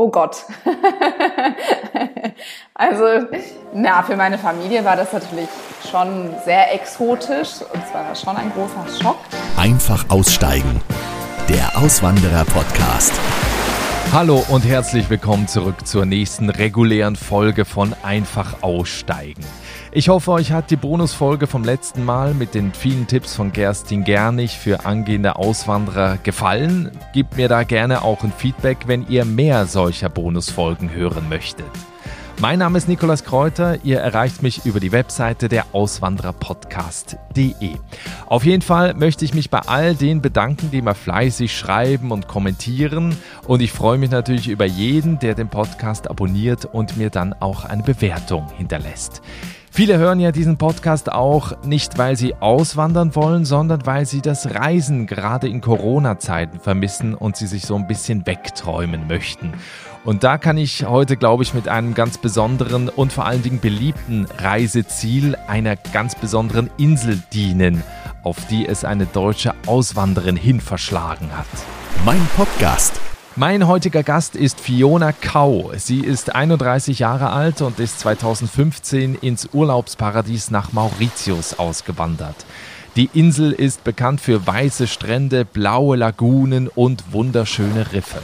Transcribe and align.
Oh 0.00 0.08
Gott. 0.10 0.44
also, 2.74 3.26
na, 3.74 4.04
für 4.04 4.14
meine 4.14 4.38
Familie 4.38 4.84
war 4.84 4.94
das 4.94 5.12
natürlich 5.12 5.48
schon 5.90 6.32
sehr 6.44 6.72
exotisch 6.72 7.62
und 7.72 7.82
es 7.84 7.92
war 7.92 8.14
schon 8.14 8.36
ein 8.36 8.52
großer 8.52 8.86
Schock. 9.02 9.18
Einfach 9.56 10.08
aussteigen. 10.08 10.80
Der 11.48 11.76
Auswanderer-Podcast. 11.76 13.12
Hallo 14.12 14.44
und 14.50 14.64
herzlich 14.64 15.10
willkommen 15.10 15.48
zurück 15.48 15.84
zur 15.84 16.06
nächsten 16.06 16.48
regulären 16.48 17.16
Folge 17.16 17.64
von 17.64 17.92
Einfach 18.04 18.62
aussteigen. 18.62 19.44
Ich 19.90 20.10
hoffe, 20.10 20.32
euch 20.32 20.52
hat 20.52 20.70
die 20.70 20.76
Bonusfolge 20.76 21.46
vom 21.46 21.64
letzten 21.64 22.04
Mal 22.04 22.34
mit 22.34 22.54
den 22.54 22.74
vielen 22.74 23.06
Tipps 23.06 23.34
von 23.34 23.52
Gerstin 23.52 24.04
Gernig 24.04 24.58
für 24.58 24.84
angehende 24.84 25.36
Auswanderer 25.36 26.18
gefallen. 26.22 26.90
Gebt 27.14 27.38
mir 27.38 27.48
da 27.48 27.62
gerne 27.62 28.02
auch 28.02 28.22
ein 28.22 28.32
Feedback, 28.36 28.80
wenn 28.86 29.08
ihr 29.08 29.24
mehr 29.24 29.64
solcher 29.64 30.10
Bonusfolgen 30.10 30.92
hören 30.92 31.30
möchtet. 31.30 31.64
Mein 32.38 32.58
Name 32.58 32.76
ist 32.76 32.86
Nikolas 32.86 33.24
Kräuter. 33.24 33.78
Ihr 33.82 33.98
erreicht 33.98 34.42
mich 34.42 34.66
über 34.66 34.78
die 34.78 34.92
Webseite 34.92 35.48
der 35.48 35.64
Auswandererpodcast.de. 35.72 37.76
Auf 38.26 38.44
jeden 38.44 38.62
Fall 38.62 38.92
möchte 38.92 39.24
ich 39.24 39.32
mich 39.32 39.48
bei 39.48 39.60
all 39.60 39.94
denen 39.94 40.20
bedanken, 40.20 40.70
die 40.70 40.82
mal 40.82 40.94
fleißig 40.94 41.56
schreiben 41.56 42.12
und 42.12 42.28
kommentieren. 42.28 43.16
Und 43.46 43.62
ich 43.62 43.72
freue 43.72 43.96
mich 43.96 44.10
natürlich 44.10 44.48
über 44.48 44.66
jeden, 44.66 45.18
der 45.18 45.34
den 45.34 45.48
Podcast 45.48 46.10
abonniert 46.10 46.66
und 46.66 46.98
mir 46.98 47.08
dann 47.08 47.32
auch 47.32 47.64
eine 47.64 47.82
Bewertung 47.82 48.46
hinterlässt. 48.56 49.22
Viele 49.78 49.98
hören 49.98 50.18
ja 50.18 50.32
diesen 50.32 50.56
Podcast 50.56 51.12
auch 51.12 51.62
nicht, 51.62 51.98
weil 51.98 52.16
sie 52.16 52.34
auswandern 52.34 53.14
wollen, 53.14 53.44
sondern 53.44 53.86
weil 53.86 54.06
sie 54.06 54.20
das 54.20 54.52
Reisen 54.52 55.06
gerade 55.06 55.46
in 55.46 55.60
Corona-Zeiten 55.60 56.58
vermissen 56.58 57.14
und 57.14 57.36
sie 57.36 57.46
sich 57.46 57.62
so 57.64 57.76
ein 57.76 57.86
bisschen 57.86 58.26
wegträumen 58.26 59.06
möchten. 59.06 59.52
Und 60.04 60.24
da 60.24 60.36
kann 60.36 60.58
ich 60.58 60.84
heute, 60.84 61.16
glaube 61.16 61.44
ich, 61.44 61.54
mit 61.54 61.68
einem 61.68 61.94
ganz 61.94 62.18
besonderen 62.18 62.88
und 62.88 63.12
vor 63.12 63.26
allen 63.26 63.44
Dingen 63.44 63.60
beliebten 63.60 64.26
Reiseziel 64.38 65.36
einer 65.46 65.76
ganz 65.76 66.16
besonderen 66.16 66.70
Insel 66.76 67.22
dienen, 67.32 67.84
auf 68.24 68.48
die 68.48 68.66
es 68.66 68.84
eine 68.84 69.06
deutsche 69.06 69.54
Auswanderin 69.66 70.34
hin 70.34 70.60
verschlagen 70.60 71.28
hat. 71.36 71.46
Mein 72.04 72.26
Podcast 72.36 73.00
mein 73.38 73.68
heutiger 73.68 74.02
Gast 74.02 74.34
ist 74.34 74.58
Fiona 74.58 75.12
Kau. 75.12 75.70
Sie 75.76 76.00
ist 76.00 76.34
31 76.34 76.98
Jahre 76.98 77.30
alt 77.30 77.62
und 77.62 77.78
ist 77.78 78.00
2015 78.00 79.14
ins 79.14 79.48
Urlaubsparadies 79.52 80.50
nach 80.50 80.72
Mauritius 80.72 81.56
ausgewandert. 81.56 82.34
Die 82.96 83.08
Insel 83.14 83.52
ist 83.52 83.84
bekannt 83.84 84.20
für 84.20 84.44
weiße 84.44 84.88
Strände, 84.88 85.44
blaue 85.44 85.96
Lagunen 85.96 86.66
und 86.66 87.12
wunderschöne 87.12 87.92
Riffe. 87.92 88.18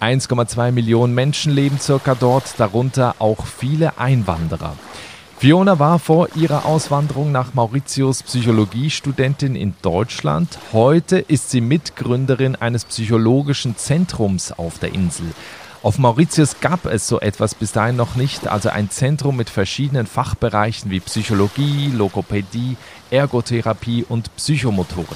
1,2 0.00 0.70
Millionen 0.70 1.12
Menschen 1.12 1.52
leben 1.52 1.80
circa 1.80 2.14
dort, 2.14 2.54
darunter 2.58 3.16
auch 3.18 3.44
viele 3.46 3.98
Einwanderer. 3.98 4.76
Fiona 5.42 5.80
war 5.80 5.98
vor 5.98 6.28
ihrer 6.36 6.66
Auswanderung 6.66 7.32
nach 7.32 7.52
Mauritius 7.52 8.22
Psychologiestudentin 8.22 9.56
in 9.56 9.74
Deutschland. 9.82 10.56
Heute 10.72 11.18
ist 11.18 11.50
sie 11.50 11.60
Mitgründerin 11.60 12.54
eines 12.54 12.84
psychologischen 12.84 13.76
Zentrums 13.76 14.52
auf 14.52 14.78
der 14.78 14.94
Insel. 14.94 15.26
Auf 15.82 15.98
Mauritius 15.98 16.60
gab 16.60 16.86
es 16.86 17.08
so 17.08 17.18
etwas 17.18 17.56
bis 17.56 17.72
dahin 17.72 17.96
noch 17.96 18.14
nicht, 18.14 18.46
also 18.46 18.68
ein 18.68 18.88
Zentrum 18.90 19.36
mit 19.36 19.50
verschiedenen 19.50 20.06
Fachbereichen 20.06 20.92
wie 20.92 21.00
Psychologie, 21.00 21.90
Logopädie, 21.92 22.76
Ergotherapie 23.10 24.06
und 24.08 24.36
Psychomotorik. 24.36 25.08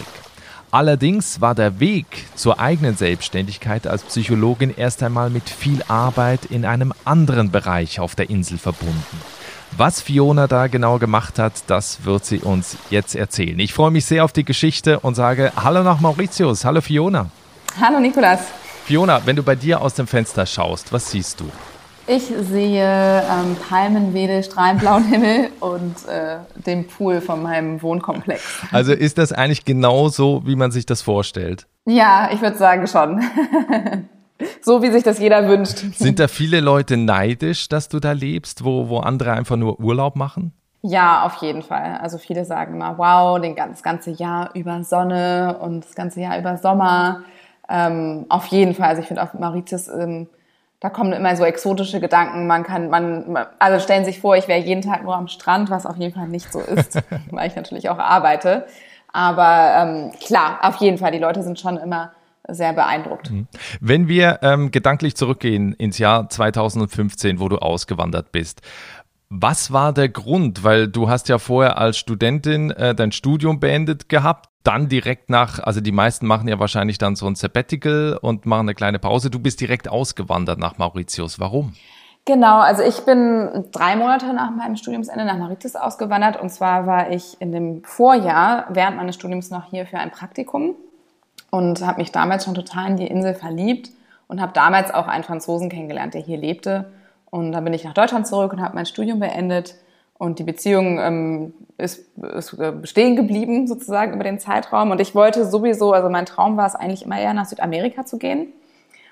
Allerdings 0.72 1.40
war 1.40 1.54
der 1.54 1.78
Weg 1.78 2.26
zur 2.34 2.58
eigenen 2.58 2.96
Selbstständigkeit 2.96 3.86
als 3.86 4.02
Psychologin 4.02 4.74
erst 4.76 5.04
einmal 5.04 5.30
mit 5.30 5.48
viel 5.48 5.84
Arbeit 5.86 6.46
in 6.46 6.64
einem 6.64 6.92
anderen 7.04 7.52
Bereich 7.52 8.00
auf 8.00 8.16
der 8.16 8.28
Insel 8.28 8.58
verbunden. 8.58 9.22
Was 9.72 10.00
Fiona 10.00 10.46
da 10.46 10.68
genau 10.68 10.98
gemacht 10.98 11.38
hat, 11.38 11.52
das 11.66 12.04
wird 12.04 12.24
sie 12.24 12.38
uns 12.38 12.78
jetzt 12.88 13.14
erzählen. 13.14 13.58
Ich 13.58 13.74
freue 13.74 13.90
mich 13.90 14.06
sehr 14.06 14.24
auf 14.24 14.32
die 14.32 14.44
Geschichte 14.44 15.00
und 15.00 15.14
sage 15.14 15.52
Hallo 15.56 15.82
nach 15.82 16.00
Mauritius. 16.00 16.64
Hallo 16.64 16.80
Fiona. 16.80 17.30
Hallo 17.80 18.00
Nikolas. 18.00 18.40
Fiona, 18.84 19.20
wenn 19.26 19.36
du 19.36 19.42
bei 19.42 19.54
dir 19.54 19.82
aus 19.82 19.94
dem 19.94 20.06
Fenster 20.06 20.46
schaust, 20.46 20.92
was 20.92 21.10
siehst 21.10 21.40
du? 21.40 21.50
Ich 22.06 22.22
sehe 22.22 23.22
ähm, 23.28 23.56
Palmenwedel, 23.68 24.44
strahlend 24.44 24.80
blauen 24.80 25.04
Himmel 25.08 25.50
und 25.58 26.06
äh, 26.06 26.38
den 26.64 26.86
Pool 26.86 27.20
von 27.20 27.42
meinem 27.42 27.82
Wohnkomplex. 27.82 28.60
Also 28.70 28.92
ist 28.92 29.18
das 29.18 29.32
eigentlich 29.32 29.64
genau 29.64 30.08
so, 30.08 30.42
wie 30.46 30.56
man 30.56 30.70
sich 30.70 30.86
das 30.86 31.02
vorstellt? 31.02 31.66
Ja, 31.84 32.30
ich 32.32 32.40
würde 32.40 32.56
sagen 32.56 32.86
schon. 32.86 33.22
so 34.60 34.82
wie 34.82 34.90
sich 34.90 35.02
das 35.02 35.18
jeder 35.18 35.48
wünscht. 35.48 35.78
Sind 35.94 36.18
da 36.18 36.28
viele 36.28 36.60
Leute 36.60 36.96
neidisch, 36.96 37.68
dass 37.68 37.88
du 37.88 38.00
da 38.00 38.12
lebst, 38.12 38.64
wo, 38.64 38.88
wo 38.88 38.98
andere 38.98 39.32
einfach 39.32 39.56
nur 39.56 39.80
Urlaub 39.80 40.16
machen? 40.16 40.52
Ja, 40.82 41.24
auf 41.24 41.36
jeden 41.36 41.62
Fall. 41.62 41.98
Also 42.00 42.18
viele 42.18 42.44
sagen 42.44 42.74
immer, 42.74 42.96
wow, 42.98 43.40
den, 43.40 43.56
das 43.56 43.82
ganze 43.82 44.10
Jahr 44.10 44.50
über 44.54 44.84
Sonne 44.84 45.58
und 45.60 45.84
das 45.84 45.94
ganze 45.94 46.20
Jahr 46.20 46.38
über 46.38 46.58
Sommer. 46.58 47.22
Ähm, 47.68 48.26
auf 48.28 48.46
jeden 48.46 48.74
Fall. 48.74 48.88
Also 48.90 49.02
ich 49.02 49.08
finde 49.08 49.22
auf 49.22 49.34
Mauritius, 49.34 49.88
ähm, 49.88 50.28
da 50.78 50.90
kommen 50.90 51.12
immer 51.12 51.34
so 51.34 51.44
exotische 51.44 51.98
Gedanken. 51.98 52.46
Man 52.46 52.62
kann, 52.62 52.90
man, 52.90 53.36
also 53.58 53.82
stellen 53.82 54.04
sich 54.04 54.20
vor, 54.20 54.36
ich 54.36 54.46
wäre 54.46 54.60
jeden 54.60 54.82
Tag 54.82 55.02
nur 55.02 55.16
am 55.16 55.26
Strand, 55.26 55.70
was 55.70 55.86
auf 55.86 55.96
jeden 55.96 56.14
Fall 56.14 56.28
nicht 56.28 56.52
so 56.52 56.60
ist, 56.60 57.00
weil 57.30 57.48
ich 57.48 57.56
natürlich 57.56 57.88
auch 57.88 57.98
arbeite. 57.98 58.66
Aber 59.12 59.74
ähm, 59.78 60.12
klar, 60.24 60.58
auf 60.62 60.76
jeden 60.76 60.98
Fall, 60.98 61.10
die 61.10 61.18
Leute 61.18 61.42
sind 61.42 61.58
schon 61.58 61.78
immer 61.78 62.12
sehr 62.48 62.72
beeindruckt. 62.72 63.30
Mhm. 63.30 63.46
Wenn 63.80 64.08
wir 64.08 64.40
ähm, 64.42 64.70
gedanklich 64.70 65.16
zurückgehen 65.16 65.72
ins 65.72 65.98
Jahr 65.98 66.28
2015, 66.28 67.40
wo 67.40 67.48
du 67.48 67.58
ausgewandert 67.58 68.32
bist, 68.32 68.62
was 69.28 69.72
war 69.72 69.92
der 69.92 70.08
Grund? 70.08 70.62
Weil 70.62 70.88
du 70.88 71.08
hast 71.08 71.28
ja 71.28 71.38
vorher 71.38 71.78
als 71.78 71.98
Studentin 71.98 72.70
äh, 72.70 72.94
dein 72.94 73.12
Studium 73.12 73.58
beendet 73.58 74.08
gehabt, 74.08 74.48
dann 74.62 74.88
direkt 74.88 75.30
nach, 75.30 75.60
also 75.60 75.80
die 75.80 75.92
meisten 75.92 76.26
machen 76.26 76.48
ja 76.48 76.58
wahrscheinlich 76.58 76.98
dann 76.98 77.16
so 77.16 77.26
ein 77.26 77.34
Sabbatical 77.34 78.18
und 78.20 78.46
machen 78.46 78.66
eine 78.66 78.74
kleine 78.74 78.98
Pause. 78.98 79.30
Du 79.30 79.38
bist 79.38 79.60
direkt 79.60 79.88
ausgewandert 79.88 80.58
nach 80.58 80.78
Mauritius. 80.78 81.38
Warum? 81.38 81.74
Genau, 82.24 82.58
also 82.58 82.82
ich 82.82 83.04
bin 83.04 83.66
drei 83.70 83.94
Monate 83.94 84.32
nach 84.32 84.50
meinem 84.50 84.74
Studiumsende 84.74 85.24
nach 85.24 85.38
Mauritius 85.38 85.76
ausgewandert 85.76 86.40
und 86.40 86.50
zwar 86.50 86.84
war 86.84 87.10
ich 87.10 87.40
in 87.40 87.52
dem 87.52 87.84
Vorjahr 87.84 88.66
während 88.70 88.96
meines 88.96 89.14
Studiums 89.14 89.50
noch 89.50 89.70
hier 89.70 89.86
für 89.86 89.98
ein 89.98 90.10
Praktikum 90.10 90.74
und 91.50 91.84
habe 91.86 92.00
mich 92.00 92.12
damals 92.12 92.44
schon 92.44 92.54
total 92.54 92.90
in 92.90 92.96
die 92.96 93.06
Insel 93.06 93.34
verliebt 93.34 93.90
und 94.28 94.40
habe 94.40 94.52
damals 94.52 94.92
auch 94.92 95.06
einen 95.06 95.24
Franzosen 95.24 95.68
kennengelernt, 95.68 96.14
der 96.14 96.20
hier 96.20 96.36
lebte. 96.36 96.92
Und 97.30 97.52
dann 97.52 97.64
bin 97.64 97.72
ich 97.72 97.84
nach 97.84 97.94
Deutschland 97.94 98.26
zurück 98.26 98.52
und 98.52 98.60
habe 98.60 98.74
mein 98.74 98.86
Studium 98.86 99.20
beendet. 99.20 99.74
Und 100.18 100.38
die 100.38 100.44
Beziehung 100.44 100.98
ähm, 100.98 101.54
ist, 101.76 102.06
ist 102.16 102.54
äh, 102.54 102.72
bestehen 102.72 103.16
geblieben 103.16 103.66
sozusagen 103.66 104.14
über 104.14 104.24
den 104.24 104.38
Zeitraum. 104.38 104.90
Und 104.90 105.00
ich 105.00 105.14
wollte 105.14 105.44
sowieso, 105.44 105.92
also 105.92 106.08
mein 106.08 106.26
Traum 106.26 106.56
war 106.56 106.66
es 106.66 106.74
eigentlich 106.74 107.04
immer 107.04 107.18
eher 107.18 107.34
nach 107.34 107.46
Südamerika 107.46 108.06
zu 108.06 108.18
gehen. 108.18 108.52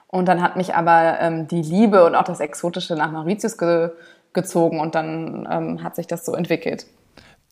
Und 0.06 0.26
dann 0.26 0.40
hat 0.40 0.56
mich 0.56 0.74
aber 0.74 1.20
ähm, 1.20 1.48
die 1.48 1.62
Liebe 1.62 2.04
und 2.06 2.14
auch 2.14 2.24
das 2.24 2.40
Exotische 2.40 2.94
nach 2.94 3.10
Mauritius 3.10 3.58
ge 3.58 3.90
gezogen 4.32 4.80
und 4.80 4.96
dann 4.96 5.48
ähm, 5.48 5.84
hat 5.84 5.94
sich 5.94 6.08
das 6.08 6.26
so 6.26 6.34
entwickelt. 6.34 6.86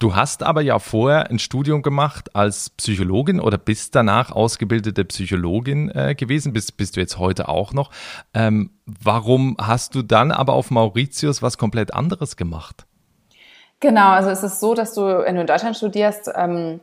Du 0.03 0.17
hast 0.17 0.43
aber 0.43 0.63
ja 0.63 0.81
vorher 0.81 1.31
ein 1.31 1.39
Studium 1.39 1.81
gemacht 1.81 2.35
als 2.35 2.71
Psychologin 2.71 3.39
oder 3.39 3.57
bist 3.57 3.95
danach 3.95 4.33
ausgebildete 4.33 5.05
Psychologin 5.05 5.93
äh, 5.95 6.17
gewesen, 6.17 6.53
bist, 6.53 6.77
bist 6.77 6.97
du 6.97 7.01
jetzt 7.01 7.21
heute 7.21 7.49
auch 7.49 7.73
noch. 7.73 7.93
Ähm, 8.35 8.71
warum 8.85 9.57
hast 9.61 9.95
du 9.95 10.03
dann 10.03 10.33
aber 10.33 10.55
auf 10.55 10.73
Mauritius 10.73 11.41
was 11.41 11.57
komplett 11.57 11.95
anderes 11.95 12.37
gemacht? 12.37 12.85
Genau, 13.79 14.09
also 14.09 14.31
es 14.31 14.43
ist 14.43 14.59
so, 14.59 14.75
dass 14.75 14.93
du, 14.93 15.03
wenn 15.03 15.37
du 15.37 15.43
in 15.43 15.47
Deutschland 15.47 15.77
studierst, 15.77 16.29
ähm, 16.35 16.81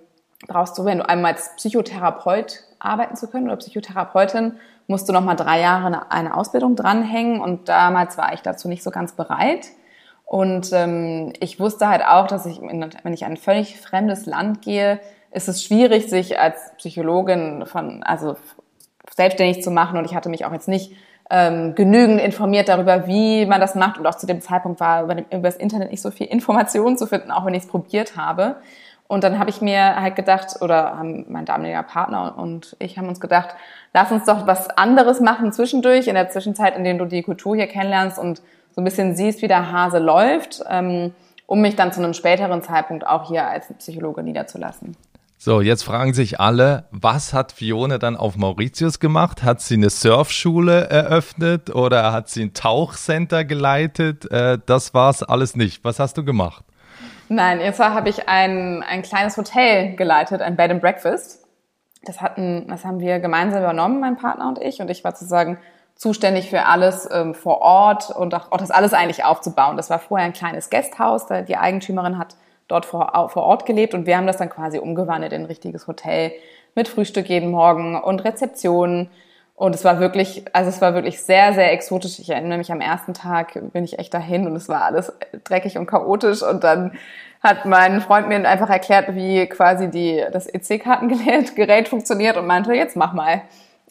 brauchst 0.47 0.77
du, 0.77 0.85
wenn 0.85 0.99
du 0.99 1.09
einmal 1.09 1.33
als 1.33 1.53
Psychotherapeut 1.57 2.63
arbeiten 2.79 3.17
zu 3.17 3.27
können 3.27 3.47
oder 3.47 3.57
Psychotherapeutin, 3.57 4.53
musst 4.87 5.09
du 5.09 5.11
nochmal 5.11 5.35
drei 5.35 5.59
Jahre 5.59 5.87
eine, 5.87 6.09
eine 6.09 6.37
Ausbildung 6.37 6.77
dranhängen 6.77 7.41
und 7.41 7.67
damals 7.67 8.17
war 8.17 8.33
ich 8.33 8.39
dazu 8.43 8.69
nicht 8.69 8.81
so 8.81 8.91
ganz 8.91 9.11
bereit. 9.11 9.67
Und 10.29 10.71
ähm, 10.73 11.33
ich 11.39 11.59
wusste 11.59 11.87
halt 11.87 12.05
auch, 12.05 12.27
dass 12.27 12.45
ich, 12.45 12.61
wenn 12.61 13.13
ich 13.13 13.21
in 13.23 13.27
ein 13.27 13.35
völlig 13.35 13.79
fremdes 13.79 14.27
Land 14.27 14.61
gehe, 14.61 14.99
ist 15.31 15.49
es 15.49 15.63
schwierig, 15.63 16.07
sich 16.07 16.37
als 16.37 16.71
Psychologin 16.77 17.65
von, 17.65 18.03
also 18.03 18.35
selbstständig 19.15 19.63
zu 19.63 19.71
machen. 19.71 19.97
Und 19.97 20.05
ich 20.05 20.13
hatte 20.13 20.29
mich 20.29 20.45
auch 20.45 20.53
jetzt 20.53 20.67
nicht 20.67 20.91
ähm, 21.31 21.73
genügend 21.73 22.21
informiert 22.21 22.69
darüber, 22.69 23.07
wie 23.07 23.47
man 23.47 23.59
das 23.59 23.73
macht. 23.73 23.97
Und 23.97 24.05
auch 24.05 24.13
zu 24.13 24.27
dem 24.27 24.39
Zeitpunkt 24.39 24.79
war 24.79 25.01
über, 25.01 25.15
dem, 25.15 25.25
über 25.31 25.49
das 25.49 25.55
Internet 25.55 25.89
nicht 25.89 26.03
so 26.03 26.11
viel 26.11 26.27
Information 26.27 26.95
zu 26.95 27.07
finden, 27.07 27.31
auch 27.31 27.47
wenn 27.47 27.55
ich 27.55 27.63
es 27.63 27.69
probiert 27.69 28.15
habe. 28.15 28.57
Und 29.07 29.23
dann 29.23 29.39
habe 29.39 29.49
ich 29.49 29.61
mir 29.61 29.99
halt 29.99 30.15
gedacht, 30.15 30.61
oder 30.61 30.95
haben 30.95 31.25
mein 31.27 31.45
damaliger 31.45 31.81
Partner 31.81 32.37
und 32.37 32.75
ich 32.77 32.99
haben 32.99 33.07
uns 33.07 33.19
gedacht, 33.19 33.55
lass 33.95 34.11
uns 34.11 34.25
doch 34.25 34.45
was 34.45 34.69
anderes 34.69 35.21
machen 35.21 35.51
zwischendurch, 35.51 36.07
in 36.07 36.13
der 36.13 36.29
Zwischenzeit, 36.29 36.77
in 36.77 36.83
dem 36.83 36.99
du 36.99 37.05
die 37.05 37.23
Kultur 37.23 37.55
hier 37.55 37.65
kennenlernst 37.65 38.19
und 38.19 38.43
so 38.71 38.81
ein 38.81 38.83
bisschen 38.83 39.15
siehst, 39.15 39.41
wie 39.41 39.47
der 39.47 39.71
Hase 39.71 39.99
läuft, 39.99 40.63
ähm, 40.69 41.13
um 41.45 41.61
mich 41.61 41.75
dann 41.75 41.91
zu 41.91 42.01
einem 42.01 42.13
späteren 42.13 42.61
Zeitpunkt 42.61 43.05
auch 43.05 43.27
hier 43.27 43.47
als 43.47 43.73
Psychologe 43.79 44.23
niederzulassen. 44.23 44.95
So, 45.41 45.61
jetzt 45.61 45.83
fragen 45.83 46.13
sich 46.13 46.41
alle, 46.41 46.83
was 46.91 47.33
hat 47.33 47.53
Fiona 47.53 47.97
dann 47.97 48.17
auf 48.17 48.35
Mauritius 48.35 48.99
gemacht? 48.99 49.41
Hat 49.41 49.61
sie 49.61 49.75
eine 49.75 49.89
Surfschule 49.89 50.89
eröffnet 50.89 51.73
oder 51.73 52.11
hat 52.11 52.27
sie 52.27 52.43
ein 52.43 52.53
Tauchcenter 52.53 53.45
geleitet? 53.45 54.29
Äh, 54.31 54.59
das 54.65 54.93
war's 54.93 55.23
alles 55.23 55.55
nicht. 55.55 55.85
Was 55.85 55.97
hast 55.97 56.17
du 56.17 56.25
gemacht? 56.25 56.65
Nein, 57.29 57.61
jetzt 57.61 57.79
habe 57.79 58.09
ich 58.09 58.27
ein, 58.27 58.83
ein 58.83 59.01
kleines 59.01 59.37
Hotel 59.37 59.95
geleitet, 59.95 60.41
ein 60.41 60.57
Bed 60.57 60.71
and 60.71 60.81
Breakfast. 60.81 61.47
Das 62.03 62.21
hatten, 62.21 62.67
das 62.67 62.83
haben 62.83 62.99
wir 62.99 63.19
gemeinsam 63.19 63.61
übernommen, 63.61 64.01
mein 64.01 64.17
Partner 64.17 64.49
und 64.49 64.59
ich. 64.59 64.81
Und 64.81 64.91
ich 64.91 65.05
war 65.05 65.13
sozusagen 65.13 65.57
zuständig 65.99 66.49
für 66.49 66.65
alles 66.65 67.07
ähm, 67.11 67.35
vor 67.35 67.59
Ort 67.61 68.09
und 68.09 68.33
auch, 68.33 68.51
auch 68.51 68.57
das 68.57 68.71
alles 68.71 68.93
eigentlich 68.93 69.25
aufzubauen. 69.25 69.75
Das 69.75 69.89
war 69.89 69.99
vorher 69.99 70.25
ein 70.25 70.33
kleines 70.33 70.69
Gasthaus. 70.69 71.27
Die 71.47 71.57
Eigentümerin 71.57 72.17
hat 72.17 72.37
dort 72.69 72.85
vor, 72.85 73.29
vor 73.29 73.43
Ort 73.43 73.65
gelebt 73.65 73.93
und 73.93 74.05
wir 74.05 74.15
haben 74.15 74.25
das 74.25 74.37
dann 74.37 74.49
quasi 74.49 74.79
umgewandelt 74.79 75.33
in 75.33 75.41
ein 75.41 75.47
richtiges 75.47 75.87
Hotel 75.87 76.31
mit 76.73 76.87
Frühstück 76.87 77.27
jeden 77.27 77.51
Morgen 77.51 77.99
und 77.99 78.23
Rezeptionen. 78.23 79.09
Und 79.55 79.75
es 79.75 79.83
war 79.83 79.99
wirklich, 79.99 80.45
also 80.53 80.69
es 80.69 80.79
war 80.79 80.93
wirklich 80.93 81.21
sehr, 81.21 81.53
sehr 81.53 81.73
exotisch. 81.73 82.17
Ich 82.19 82.29
erinnere 82.29 82.59
mich 82.59 82.71
am 82.71 82.79
ersten 82.79 83.13
Tag 83.13 83.59
bin 83.73 83.83
ich 83.83 83.99
echt 83.99 84.13
dahin 84.13 84.47
und 84.47 84.55
es 84.55 84.69
war 84.69 84.83
alles 84.83 85.11
dreckig 85.43 85.77
und 85.77 85.85
chaotisch 85.85 86.41
und 86.43 86.63
dann 86.63 86.93
hat 87.43 87.65
mein 87.65 87.99
Freund 87.99 88.29
mir 88.29 88.47
einfach 88.47 88.69
erklärt, 88.69 89.15
wie 89.15 89.47
quasi 89.47 89.89
die, 89.89 90.23
das 90.31 90.47
EC-Kartengerät 90.47 91.87
funktioniert 91.89 92.37
und 92.37 92.47
meinte, 92.47 92.73
jetzt 92.73 92.95
mach 92.95 93.11
mal. 93.11 93.41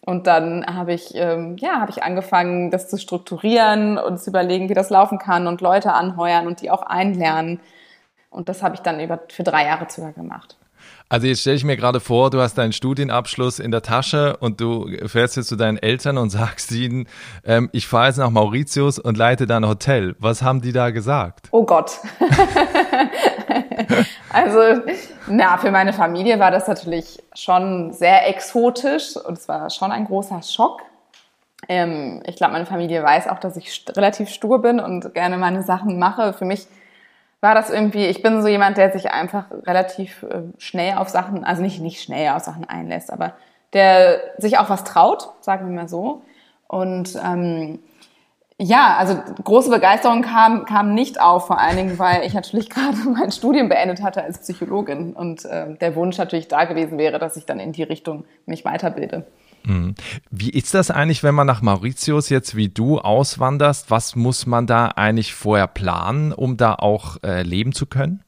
Und 0.08 0.26
dann 0.26 0.64
habe 0.64 0.94
ich, 0.94 1.14
ähm, 1.16 1.58
ja, 1.58 1.82
habe 1.82 1.90
ich 1.90 2.02
angefangen, 2.02 2.70
das 2.70 2.88
zu 2.88 2.96
strukturieren 2.96 3.98
und 3.98 4.18
zu 4.18 4.30
überlegen, 4.30 4.70
wie 4.70 4.74
das 4.74 4.88
laufen 4.88 5.18
kann 5.18 5.46
und 5.46 5.60
Leute 5.60 5.92
anheuern 5.92 6.46
und 6.46 6.62
die 6.62 6.70
auch 6.70 6.80
einlernen. 6.80 7.60
Und 8.30 8.48
das 8.48 8.62
habe 8.62 8.74
ich 8.74 8.80
dann 8.80 9.00
über, 9.00 9.20
für 9.28 9.42
drei 9.42 9.66
Jahre 9.66 9.84
sogar 9.90 10.12
gemacht. 10.12 10.56
Also 11.10 11.26
jetzt 11.26 11.42
stelle 11.42 11.56
ich 11.56 11.64
mir 11.64 11.76
gerade 11.76 12.00
vor, 12.00 12.30
du 12.30 12.40
hast 12.40 12.56
deinen 12.56 12.72
Studienabschluss 12.72 13.58
in 13.58 13.70
der 13.70 13.82
Tasche 13.82 14.38
und 14.38 14.62
du 14.62 14.88
fährst 15.06 15.36
jetzt 15.36 15.48
zu 15.48 15.56
deinen 15.56 15.76
Eltern 15.76 16.16
und 16.16 16.30
sagst 16.30 16.72
ihnen, 16.72 17.06
ähm, 17.44 17.68
ich 17.72 17.86
fahre 17.86 18.06
jetzt 18.06 18.16
nach 18.16 18.30
Mauritius 18.30 18.98
und 18.98 19.18
leite 19.18 19.46
da 19.46 19.58
ein 19.58 19.68
Hotel. 19.68 20.16
Was 20.20 20.40
haben 20.40 20.62
die 20.62 20.72
da 20.72 20.88
gesagt? 20.88 21.48
Oh 21.50 21.66
Gott. 21.66 21.98
also, 24.32 24.82
na, 25.28 25.58
für 25.58 25.70
meine 25.70 25.92
Familie 25.92 26.38
war 26.38 26.50
das 26.50 26.68
natürlich 26.68 27.22
schon 27.34 27.92
sehr 27.92 28.28
exotisch 28.28 29.16
und 29.16 29.38
es 29.38 29.48
war 29.48 29.70
schon 29.70 29.92
ein 29.92 30.06
großer 30.06 30.42
Schock. 30.42 30.82
Ähm, 31.68 32.22
ich 32.26 32.36
glaube, 32.36 32.52
meine 32.52 32.66
Familie 32.66 33.02
weiß 33.02 33.28
auch, 33.28 33.38
dass 33.38 33.56
ich 33.56 33.84
relativ 33.96 34.28
stur 34.28 34.62
bin 34.62 34.80
und 34.80 35.14
gerne 35.14 35.38
meine 35.38 35.62
Sachen 35.62 35.98
mache. 35.98 36.32
Für 36.32 36.44
mich 36.44 36.66
war 37.40 37.54
das 37.54 37.70
irgendwie, 37.70 38.06
ich 38.06 38.22
bin 38.22 38.42
so 38.42 38.48
jemand, 38.48 38.76
der 38.76 38.92
sich 38.92 39.10
einfach 39.10 39.46
relativ 39.66 40.22
äh, 40.24 40.42
schnell 40.58 40.96
auf 40.96 41.08
Sachen, 41.08 41.44
also 41.44 41.62
nicht, 41.62 41.80
nicht 41.80 42.02
schnell 42.02 42.30
auf 42.30 42.42
Sachen 42.42 42.68
einlässt, 42.68 43.12
aber 43.12 43.34
der 43.72 44.20
sich 44.38 44.58
auch 44.58 44.70
was 44.70 44.84
traut, 44.84 45.28
sagen 45.40 45.68
wir 45.68 45.74
mal 45.74 45.88
so. 45.88 46.22
Und 46.66 47.18
ähm, 47.24 47.80
ja, 48.60 48.96
also 48.96 49.16
große 49.44 49.70
Begeisterung 49.70 50.22
kam, 50.22 50.64
kam 50.64 50.92
nicht 50.92 51.20
auf, 51.20 51.46
vor 51.46 51.60
allen 51.60 51.76
Dingen, 51.76 51.98
weil 51.98 52.24
ich 52.24 52.34
natürlich 52.34 52.68
gerade 52.70 52.96
mein 53.08 53.30
Studium 53.30 53.68
beendet 53.68 54.02
hatte 54.02 54.22
als 54.22 54.40
Psychologin 54.40 55.12
und 55.12 55.44
äh, 55.44 55.76
der 55.76 55.94
Wunsch 55.94 56.18
natürlich 56.18 56.48
da 56.48 56.64
gewesen 56.64 56.98
wäre, 56.98 57.18
dass 57.18 57.36
ich 57.36 57.46
dann 57.46 57.60
in 57.60 57.72
die 57.72 57.84
Richtung 57.84 58.24
mich 58.46 58.64
weiterbilde. 58.64 59.26
Mhm. 59.64 59.94
Wie 60.30 60.50
ist 60.50 60.74
das 60.74 60.90
eigentlich, 60.90 61.22
wenn 61.22 61.34
man 61.34 61.46
nach 61.46 61.62
Mauritius 61.62 62.30
jetzt 62.30 62.56
wie 62.56 62.68
du 62.68 62.98
auswanderst? 62.98 63.90
Was 63.90 64.16
muss 64.16 64.46
man 64.46 64.66
da 64.66 64.88
eigentlich 64.88 65.34
vorher 65.34 65.66
planen, 65.66 66.32
um 66.32 66.56
da 66.56 66.74
auch 66.74 67.18
äh, 67.22 67.42
leben 67.42 67.72
zu 67.72 67.86
können? 67.86 68.22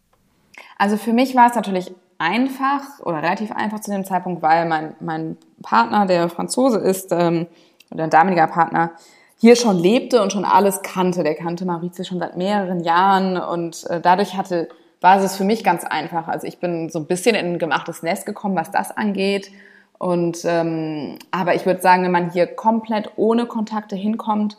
Also 0.79 0.97
für 0.97 1.13
mich 1.13 1.35
war 1.35 1.49
es 1.49 1.57
natürlich 1.57 1.93
einfach 2.19 3.01
oder 3.01 3.23
relativ 3.23 3.51
einfach 3.51 3.81
zu 3.81 3.91
dem 3.91 4.05
Zeitpunkt, 4.05 4.43
weil 4.43 4.67
mein, 4.67 4.95
mein 5.01 5.39
Partner, 5.63 6.07
der 6.07 6.29
Franzose 6.29 6.79
ist, 6.79 7.11
ähm, 7.11 7.47
oder 7.91 8.05
ein 8.05 8.11
damaliger 8.11 8.47
Partner, 8.47 8.93
hier 9.41 9.57
schon 9.57 9.79
lebte 9.79 10.23
und 10.23 10.33
schon 10.33 10.45
alles 10.45 10.83
kannte. 10.83 11.23
Der 11.25 11.35
kannte 11.35 11.65
Mauritius 11.65 12.07
schon 12.07 12.19
seit 12.19 12.37
mehreren 12.37 12.81
Jahren 12.81 13.37
und 13.37 13.89
äh, 13.89 14.01
dadurch 14.01 14.37
hatte, 14.37 14.69
war 15.01 15.21
es 15.21 15.37
für 15.37 15.45
mich 15.45 15.65
ganz 15.65 15.85
einfach. 15.85 16.29
Also 16.29 16.47
ich 16.47 16.59
bin 16.59 16.91
so 16.91 16.99
ein 16.99 17.07
bisschen 17.07 17.35
in 17.35 17.55
ein 17.55 17.59
gemachtes 17.59 18.03
Nest 18.03 18.27
gekommen, 18.27 18.57
was 18.57 18.71
das 18.71 18.97
angeht 18.97 19.51
und 20.01 20.47
ähm, 20.47 21.19
aber 21.31 21.55
ich 21.55 21.67
würde 21.67 21.83
sagen, 21.83 22.05
wenn 22.05 22.11
man 22.11 22.31
hier 22.31 22.47
komplett 22.47 23.11
ohne 23.17 23.45
Kontakte 23.45 23.97
hinkommt, 23.97 24.57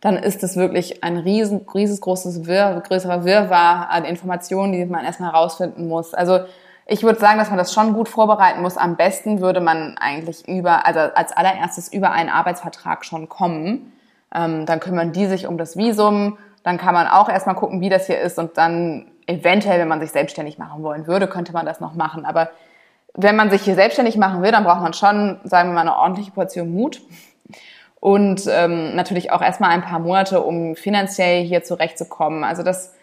dann 0.00 0.16
ist 0.16 0.44
es 0.44 0.54
wirklich 0.56 1.02
ein 1.02 1.16
riesen, 1.16 1.66
riesengroßes 1.74 2.46
Wirr, 2.46 2.80
größerer 2.86 3.24
Wirrwarr 3.24 3.90
an 3.90 4.04
Informationen, 4.04 4.72
die 4.72 4.84
man 4.84 5.04
erstmal 5.04 5.32
herausfinden 5.32 5.88
muss. 5.88 6.14
Also 6.14 6.40
ich 6.86 7.02
würde 7.02 7.18
sagen, 7.18 7.40
dass 7.40 7.48
man 7.48 7.58
das 7.58 7.74
schon 7.74 7.92
gut 7.92 8.08
vorbereiten 8.08 8.62
muss. 8.62 8.76
Am 8.76 8.96
besten 8.96 9.40
würde 9.40 9.60
man 9.60 9.96
eigentlich 9.98 10.46
über, 10.46 10.86
also 10.86 11.00
als 11.00 11.32
allererstes 11.32 11.92
über 11.92 12.12
einen 12.12 12.28
Arbeitsvertrag 12.28 13.04
schon 13.04 13.28
kommen. 13.28 13.93
Ähm, 14.34 14.66
dann 14.66 14.80
kümmern 14.80 15.12
die 15.12 15.26
sich 15.26 15.46
um 15.46 15.58
das 15.58 15.76
Visum. 15.76 16.38
Dann 16.62 16.78
kann 16.78 16.94
man 16.94 17.06
auch 17.06 17.28
erstmal 17.28 17.54
gucken, 17.54 17.80
wie 17.80 17.88
das 17.88 18.06
hier 18.06 18.20
ist 18.20 18.38
und 18.38 18.56
dann 18.56 19.06
eventuell, 19.26 19.78
wenn 19.80 19.88
man 19.88 20.00
sich 20.00 20.12
selbstständig 20.12 20.58
machen 20.58 20.82
wollen 20.82 21.06
würde, 21.06 21.28
könnte 21.28 21.52
man 21.52 21.66
das 21.66 21.80
noch 21.80 21.94
machen. 21.94 22.24
Aber 22.24 22.50
wenn 23.14 23.36
man 23.36 23.50
sich 23.50 23.62
hier 23.62 23.74
selbstständig 23.74 24.16
machen 24.16 24.42
will, 24.42 24.50
dann 24.50 24.64
braucht 24.64 24.80
man 24.80 24.92
schon, 24.92 25.40
sagen 25.44 25.70
wir 25.70 25.74
mal, 25.74 25.82
eine 25.82 25.96
ordentliche 25.96 26.32
Portion 26.32 26.72
Mut. 26.72 27.00
Und 28.00 28.46
ähm, 28.50 28.94
natürlich 28.96 29.32
auch 29.32 29.40
erstmal 29.40 29.70
ein 29.70 29.82
paar 29.82 29.98
Monate, 29.98 30.42
um 30.42 30.76
finanziell 30.76 31.42
hier 31.44 31.62
zurechtzukommen. 31.62 32.44
Also 32.44 32.62
das 32.62 32.94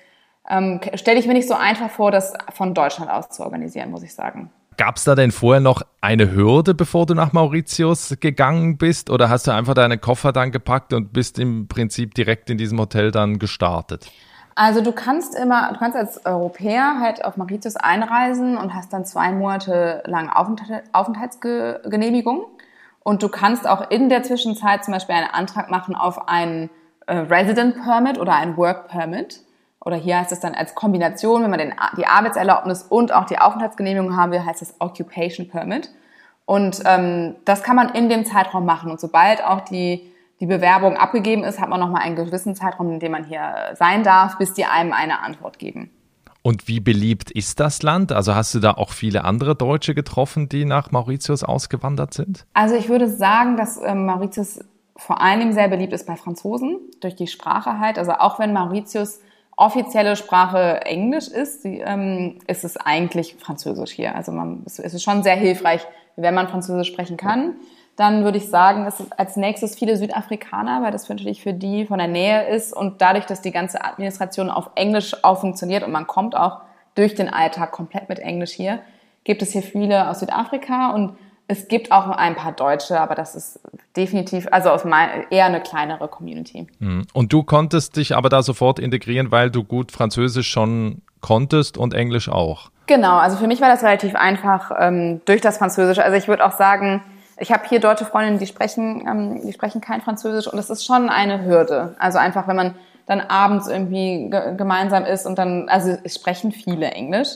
ähm, 0.47 0.79
stelle 0.95 1.19
ich 1.19 1.27
mir 1.27 1.33
nicht 1.33 1.47
so 1.47 1.55
einfach 1.55 1.89
vor, 1.89 2.11
das 2.11 2.33
von 2.53 2.73
Deutschland 2.73 3.09
aus 3.09 3.29
zu 3.29 3.43
organisieren, 3.43 3.89
muss 3.89 4.03
ich 4.03 4.13
sagen. 4.13 4.51
Gab 4.77 4.97
es 4.97 5.03
da 5.03 5.15
denn 5.15 5.31
vorher 5.31 5.61
noch 5.61 5.81
eine 5.99 6.31
Hürde, 6.31 6.73
bevor 6.73 7.05
du 7.05 7.13
nach 7.13 7.33
Mauritius 7.33 8.15
gegangen 8.19 8.77
bist? 8.77 9.09
Oder 9.09 9.29
hast 9.29 9.47
du 9.47 9.51
einfach 9.51 9.73
deine 9.73 9.97
Koffer 9.97 10.31
dann 10.31 10.51
gepackt 10.51 10.93
und 10.93 11.11
bist 11.13 11.39
im 11.39 11.67
Prinzip 11.67 12.15
direkt 12.15 12.49
in 12.49 12.57
diesem 12.57 12.79
Hotel 12.79 13.11
dann 13.11 13.37
gestartet? 13.37 14.09
Also 14.55 14.81
du 14.81 14.91
kannst 14.91 15.35
immer, 15.35 15.71
du 15.73 15.79
kannst 15.79 15.97
als 15.97 16.25
Europäer 16.25 16.99
halt 16.99 17.23
auf 17.23 17.37
Mauritius 17.37 17.77
einreisen 17.77 18.57
und 18.57 18.73
hast 18.73 18.91
dann 18.93 19.05
zwei 19.05 19.31
Monate 19.31 20.03
lang 20.05 20.29
Aufenthaltsgenehmigung. 20.29 22.45
Und 23.03 23.23
du 23.23 23.29
kannst 23.29 23.67
auch 23.67 23.89
in 23.89 24.09
der 24.09 24.21
Zwischenzeit 24.23 24.85
zum 24.85 24.93
Beispiel 24.93 25.15
einen 25.15 25.31
Antrag 25.31 25.71
machen 25.71 25.95
auf 25.95 26.27
ein 26.27 26.69
äh, 27.07 27.17
Resident 27.17 27.81
Permit 27.81 28.19
oder 28.19 28.35
ein 28.35 28.57
Work 28.57 28.89
Permit. 28.89 29.41
Oder 29.83 29.95
hier 29.95 30.19
heißt 30.19 30.31
es 30.31 30.39
dann 30.39 30.53
als 30.53 30.75
Kombination, 30.75 31.43
wenn 31.43 31.49
man 31.49 31.59
den, 31.59 31.73
die 31.97 32.05
Arbeitserlaubnis 32.05 32.83
und 32.83 33.11
auch 33.13 33.25
die 33.25 33.39
Aufenthaltsgenehmigung 33.39 34.15
haben 34.15 34.31
will, 34.31 34.45
heißt 34.45 34.61
es 34.61 34.75
Occupation 34.79 35.49
Permit. 35.49 35.89
Und 36.45 36.81
ähm, 36.85 37.35
das 37.45 37.63
kann 37.63 37.75
man 37.75 37.89
in 37.89 38.09
dem 38.09 38.25
Zeitraum 38.25 38.65
machen. 38.65 38.91
Und 38.91 38.99
sobald 38.99 39.43
auch 39.43 39.61
die 39.61 40.11
die 40.41 40.47
Bewerbung 40.47 40.97
abgegeben 40.97 41.43
ist, 41.43 41.61
hat 41.61 41.69
man 41.69 41.79
nochmal 41.79 42.01
einen 42.01 42.15
gewissen 42.15 42.55
Zeitraum, 42.55 42.89
in 42.89 42.99
dem 42.99 43.11
man 43.11 43.23
hier 43.23 43.75
sein 43.75 44.03
darf, 44.03 44.39
bis 44.39 44.53
die 44.53 44.65
einem 44.65 44.91
eine 44.91 45.21
Antwort 45.21 45.59
geben. 45.59 45.91
Und 46.41 46.67
wie 46.67 46.79
beliebt 46.79 47.29
ist 47.29 47.59
das 47.59 47.83
Land? 47.83 48.11
Also 48.11 48.33
hast 48.33 48.55
du 48.55 48.59
da 48.59 48.71
auch 48.71 48.89
viele 48.89 49.23
andere 49.23 49.55
Deutsche 49.55 49.93
getroffen, 49.93 50.49
die 50.49 50.65
nach 50.65 50.91
Mauritius 50.91 51.43
ausgewandert 51.43 52.15
sind? 52.15 52.47
Also 52.53 52.73
ich 52.73 52.89
würde 52.89 53.07
sagen, 53.07 53.55
dass 53.55 53.79
ähm, 53.79 54.07
Mauritius 54.07 54.61
vor 54.97 55.21
allen 55.21 55.39
Dingen 55.39 55.53
sehr 55.53 55.67
beliebt 55.67 55.93
ist 55.93 56.07
bei 56.07 56.15
Franzosen, 56.15 56.79
durch 56.99 57.15
die 57.15 57.27
Sprache 57.27 57.77
halt. 57.77 57.99
Also 57.99 58.13
auch 58.13 58.39
wenn 58.39 58.51
Mauritius 58.51 59.19
offizielle 59.61 60.15
Sprache 60.15 60.81
Englisch 60.85 61.27
ist, 61.27 61.65
ähm, 61.65 62.39
ist 62.47 62.63
es 62.63 62.77
eigentlich 62.77 63.35
Französisch 63.39 63.91
hier. 63.91 64.15
Also 64.15 64.31
man, 64.31 64.63
es 64.65 64.79
ist 64.79 65.03
schon 65.03 65.21
sehr 65.21 65.35
hilfreich, 65.35 65.85
wenn 66.15 66.33
man 66.33 66.47
Französisch 66.47 66.87
sprechen 66.87 67.15
kann. 67.15 67.53
Dann 67.95 68.23
würde 68.23 68.39
ich 68.39 68.49
sagen, 68.49 68.87
es 68.87 68.99
ist 68.99 69.19
als 69.19 69.35
nächstes 69.35 69.75
viele 69.75 69.97
Südafrikaner, 69.97 70.81
weil 70.81 70.91
das 70.91 71.07
natürlich 71.07 71.43
für 71.43 71.53
die 71.53 71.85
von 71.85 71.99
der 71.99 72.07
Nähe 72.07 72.47
ist 72.47 72.73
und 72.73 73.01
dadurch, 73.01 73.25
dass 73.27 73.41
die 73.41 73.51
ganze 73.51 73.83
Administration 73.85 74.49
auf 74.49 74.71
Englisch 74.73 75.23
auch 75.23 75.41
funktioniert 75.41 75.83
und 75.83 75.91
man 75.91 76.07
kommt 76.07 76.35
auch 76.35 76.61
durch 76.95 77.13
den 77.13 77.29
Alltag 77.29 77.71
komplett 77.71 78.09
mit 78.09 78.17
Englisch 78.17 78.51
hier, 78.51 78.79
gibt 79.23 79.43
es 79.43 79.51
hier 79.51 79.61
viele 79.61 80.09
aus 80.09 80.21
Südafrika 80.21 80.89
und 80.89 81.15
es 81.47 81.67
gibt 81.67 81.91
auch 81.91 82.07
ein 82.07 82.35
paar 82.35 82.53
Deutsche, 82.53 82.99
aber 82.99 83.15
das 83.15 83.35
ist 83.35 83.59
definitiv, 83.97 84.47
also 84.51 84.69
aus 84.69 84.85
mein, 84.85 85.25
eher 85.29 85.45
eine 85.45 85.61
kleinere 85.61 86.07
Community. 86.07 86.67
Mhm. 86.79 87.05
Und 87.13 87.33
du 87.33 87.43
konntest 87.43 87.97
dich 87.97 88.15
aber 88.15 88.29
da 88.29 88.41
sofort 88.41 88.79
integrieren, 88.79 89.31
weil 89.31 89.51
du 89.51 89.63
gut 89.63 89.91
Französisch 89.91 90.49
schon 90.49 91.01
konntest 91.19 91.77
und 91.77 91.93
Englisch 91.93 92.29
auch. 92.29 92.71
Genau, 92.87 93.17
also 93.17 93.37
für 93.37 93.47
mich 93.47 93.61
war 93.61 93.69
das 93.69 93.83
relativ 93.83 94.15
einfach 94.15 94.71
ähm, 94.79 95.21
durch 95.25 95.41
das 95.41 95.57
Französische. 95.57 96.03
Also 96.03 96.17
ich 96.17 96.27
würde 96.27 96.45
auch 96.45 96.51
sagen, 96.51 97.03
ich 97.37 97.51
habe 97.51 97.63
hier 97.67 97.79
deutsche 97.79 98.05
Freundinnen, 98.05 98.39
die 98.39 98.47
sprechen, 98.47 99.05
ähm, 99.07 99.41
die 99.45 99.53
sprechen 99.53 99.81
kein 99.81 100.01
Französisch 100.01 100.47
und 100.47 100.57
das 100.57 100.69
ist 100.69 100.85
schon 100.85 101.09
eine 101.09 101.43
Hürde. 101.45 101.95
Also 101.99 102.17
einfach, 102.17 102.47
wenn 102.47 102.55
man 102.55 102.75
dann 103.07 103.19
abends 103.21 103.67
irgendwie 103.67 104.29
ge 104.29 104.55
gemeinsam 104.55 105.05
ist 105.05 105.25
und 105.25 105.37
dann, 105.37 105.67
also 105.69 105.97
es 106.03 106.15
sprechen 106.15 106.51
viele 106.51 106.91
Englisch, 106.91 107.29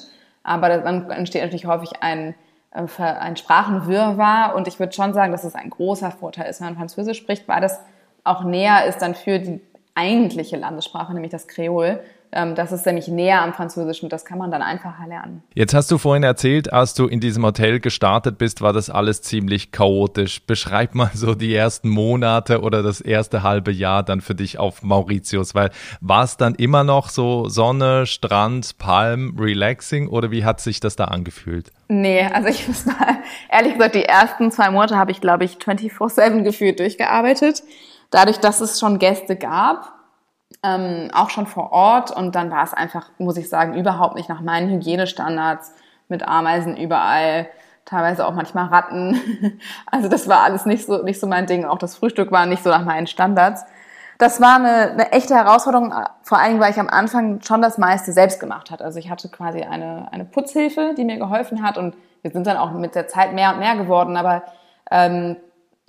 aber 0.44 0.70
dann 0.78 1.10
entsteht 1.10 1.42
natürlich 1.42 1.66
häufig 1.66 1.92
ein, 2.02 2.36
ein 2.76 3.38
Sprachenwirrwarr 3.38 4.56
und 4.56 4.68
ich 4.68 4.80
würde 4.80 4.94
schon 4.94 5.14
sagen, 5.14 5.32
dass 5.32 5.44
es 5.44 5.56
ein 5.56 5.70
großer 5.70 6.12
Vorteil 6.12 6.50
ist, 6.50 6.60
wenn 6.60 6.68
man 6.68 6.76
Französisch 6.76 7.18
spricht, 7.18 7.48
weil 7.48 7.62
das 7.62 7.80
auch 8.24 8.44
näher 8.44 8.86
ist 8.86 9.02
dann 9.02 9.16
für 9.16 9.40
die 9.40 9.62
eigentliche 9.94 10.58
Landessprache, 10.58 11.14
nämlich 11.14 11.32
das 11.32 11.48
Kreol. 11.48 12.02
Ähm, 12.36 12.54
das 12.54 12.74
ist 12.74 12.86
nämlich 12.86 13.08
näher 13.08 13.42
am 13.42 13.54
Französischen, 13.54 14.10
das 14.10 14.26
kann 14.26 14.38
man 14.38 14.52
dann 14.52 14.62
einfacher 14.62 15.08
lernen. 15.08 15.42
Jetzt 15.54 15.74
hast 15.74 15.90
du 15.90 15.98
vorhin 15.98 16.24
erzählt, 16.24 16.74
als 16.74 16.94
du 16.94 17.08
in 17.08 17.22
diesem 17.22 17.46
Hotel 17.46 17.80
gestartet 17.80 18.38
bist, 18.38 18.62
war 18.62 18.74
das 18.74 18.90
alles 18.90 19.22
ziemlich 19.22 19.72
chaotisch. 19.72 20.46
Beschreib 20.46 20.96
mal 20.96 21.10
so 21.14 21.34
die 21.34 21.56
ersten 21.56 21.88
Monate 21.88 22.62
oder 22.62 22.84
das 22.84 23.00
erste 23.00 23.42
halbe 23.42 23.72
Jahr 23.72 24.04
dann 24.04 24.20
für 24.20 24.36
dich 24.36 24.60
auf 24.60 24.84
Mauritius, 24.84 25.56
weil 25.56 25.72
war 26.02 26.26
es 26.26 26.36
dann 26.36 26.56
immer 26.56 26.84
noch 26.84 27.08
so 27.08 27.48
Sonne, 27.48 28.06
Strand, 28.06 28.78
Palm, 28.78 29.38
relaxing 29.40 30.10
oder 30.10 30.30
wie 30.30 30.44
hat 30.44 30.60
sich 30.60 30.82
das 30.82 30.98
da 30.98 31.06
angefühlt? 31.06 31.72
Nee, 31.88 32.28
also 32.34 32.50
ich 32.50 32.68
muss 32.68 32.86
mal, 32.86 32.96
ehrlich 33.50 33.74
gesagt, 33.74 33.96
die 33.96 34.04
ersten 34.06 34.52
zwei 34.52 34.72
Monate 34.72 34.98
habe 34.98 35.12
ich, 35.12 35.22
glaube 35.22 35.46
ich, 35.46 35.54
24-7 35.54 36.44
gefühlt 36.44 36.80
durchgearbeitet. 36.80 37.64
Dadurch, 38.12 38.38
dass 38.38 38.60
es 38.60 38.80
schon 38.80 39.00
Gäste 39.00 39.36
gab, 39.38 39.95
ähm, 40.64 41.10
auch 41.14 41.30
schon 41.30 41.48
vor 41.48 41.72
Ort 41.72 42.12
und 42.12 42.36
dann 42.36 42.52
war 42.52 42.64
es 42.64 42.74
einfach, 42.74 43.10
muss 43.18 43.38
ich 43.38 43.50
sagen, 43.50 43.78
überhaupt 43.78 44.16
nicht 44.16 44.30
nach 44.30 44.42
meinen 44.42 44.70
Hygienestandards 44.70 45.74
mit 46.08 46.28
Ameisen 46.28 46.78
überall, 46.78 47.48
teilweise 47.86 48.26
auch 48.26 48.34
manchmal 48.34 48.66
Ratten. 48.68 49.60
Also 49.92 50.10
das 50.10 50.28
war 50.28 50.44
alles 50.44 50.66
nicht 50.66 50.86
so, 50.86 51.04
nicht 51.04 51.20
so 51.20 51.28
mein 51.28 51.46
Ding. 51.46 51.66
Auch 51.66 51.78
das 51.78 51.96
Frühstück 51.96 52.32
war 52.32 52.46
nicht 52.46 52.64
so 52.64 52.70
nach 52.70 52.84
meinen 52.84 53.08
Standards. 53.08 53.64
Das 54.18 54.42
war 54.42 54.56
eine, 54.56 54.92
eine 54.92 55.12
echte 55.12 55.36
Herausforderung, 55.36 55.94
vor 56.22 56.40
allem, 56.40 56.60
weil 56.60 56.72
ich 56.72 56.80
am 56.80 56.90
Anfang 56.90 57.42
schon 57.42 57.62
das 57.62 57.78
meiste 57.78 58.12
selbst 58.12 58.40
gemacht 58.40 58.72
hat. 58.72 58.82
Also 58.82 58.98
ich 58.98 59.10
hatte 59.10 59.30
quasi 59.30 59.62
eine, 59.62 60.08
eine 60.12 60.26
Putzhilfe, 60.26 60.94
die 60.98 61.04
mir 61.04 61.18
geholfen 61.18 61.64
hat 61.64 61.78
und 61.78 61.96
wir 62.22 62.32
sind 62.32 62.48
dann 62.48 62.58
auch 62.58 62.72
mit 62.72 62.96
der 62.96 63.08
Zeit 63.08 63.34
mehr 63.34 63.54
und 63.54 63.60
mehr 63.60 63.76
geworden. 63.76 64.16
Aber 64.16 64.44
ähm, 64.90 65.38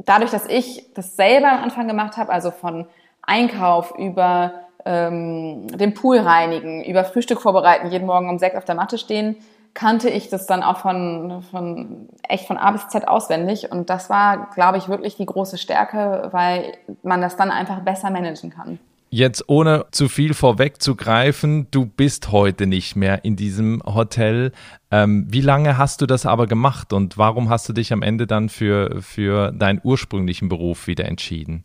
dadurch, 0.05 0.31
dass 0.31 0.47
ich 0.47 0.93
das 0.95 1.17
selber 1.17 1.53
am 1.53 1.63
Anfang 1.63 1.87
gemacht 1.89 2.17
habe, 2.17 2.33
also 2.33 2.51
von 2.51 2.87
Einkauf 3.26 3.92
über 3.99 4.52
ähm, 4.85 5.66
den 5.76 5.95
Pool 5.95 6.18
reinigen, 6.18 6.85
über 6.85 7.04
Frühstück 7.04 7.42
vorbereiten, 7.42 7.90
jeden 7.90 8.06
Morgen 8.06 8.30
um 8.30 8.38
sechs 8.38 8.56
auf 8.56 8.64
der 8.64 8.76
Matte 8.76 8.99
stehen, 8.99 9.37
kannte 9.75 10.09
ich 10.09 10.30
das 10.30 10.47
dann 10.47 10.62
auch 10.62 10.78
von, 10.78 11.42
von 11.50 12.09
echt 12.26 12.47
von 12.47 12.56
A 12.56 12.71
bis 12.71 12.88
Z 12.88 13.06
auswendig. 13.06 13.71
Und 13.71 13.90
das 13.90 14.09
war, 14.09 14.49
glaube 14.54 14.78
ich, 14.78 14.88
wirklich 14.88 15.16
die 15.16 15.26
große 15.26 15.59
Stärke, 15.59 16.28
weil 16.33 16.73
man 17.02 17.21
das 17.21 17.37
dann 17.37 17.50
einfach 17.50 17.80
besser 17.80 18.11
managen 18.11 18.50
kann. 18.50 18.78
Jetzt 19.11 19.49
ohne 19.49 19.87
zu 19.92 20.09
viel 20.09 20.35
vorwegzugreifen, 20.35 21.68
du 21.71 21.87
bist 21.87 22.33
heute 22.33 22.66
nicht 22.66 22.97
mehr 22.97 23.25
in 23.25 23.37
diesem 23.37 23.80
Hotel. 23.87 24.52
Ähm, 24.90 25.26
wie 25.28 25.40
lange 25.40 25.78
hast 25.78 26.00
du 26.00 26.06
das 26.06 26.26
aber 26.26 26.47
gemacht 26.47 26.92
und 26.92 27.16
warum 27.16 27.49
hast 27.49 27.68
du 27.68 27.73
dich 27.73 27.92
am 27.92 28.02
Ende 28.02 28.26
dann 28.26 28.49
für, 28.49 29.00
für 29.00 29.52
deinen 29.52 29.80
ursprünglichen 29.83 30.49
Beruf 30.49 30.87
wieder 30.87 31.04
entschieden? 31.04 31.64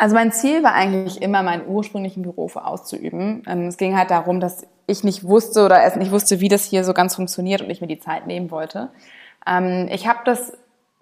Also 0.00 0.14
mein 0.14 0.32
Ziel 0.32 0.62
war 0.62 0.72
eigentlich 0.72 1.20
immer, 1.20 1.42
meinen 1.42 1.68
ursprünglichen 1.68 2.22
Beruf 2.22 2.56
auszuüben. 2.56 3.42
Ähm, 3.46 3.66
es 3.66 3.76
ging 3.76 3.98
halt 3.98 4.10
darum, 4.10 4.40
dass 4.40 4.66
ich 4.86 5.04
nicht 5.04 5.24
wusste 5.24 5.62
oder 5.62 5.82
erst 5.82 5.98
nicht 5.98 6.10
wusste, 6.10 6.40
wie 6.40 6.48
das 6.48 6.64
hier 6.64 6.84
so 6.84 6.94
ganz 6.94 7.16
funktioniert 7.16 7.60
und 7.60 7.68
ich 7.68 7.82
mir 7.82 7.86
die 7.86 7.98
Zeit 7.98 8.26
nehmen 8.26 8.50
wollte. 8.50 8.88
Ähm, 9.46 9.88
ich 9.92 10.08
habe 10.08 10.20
das 10.24 10.54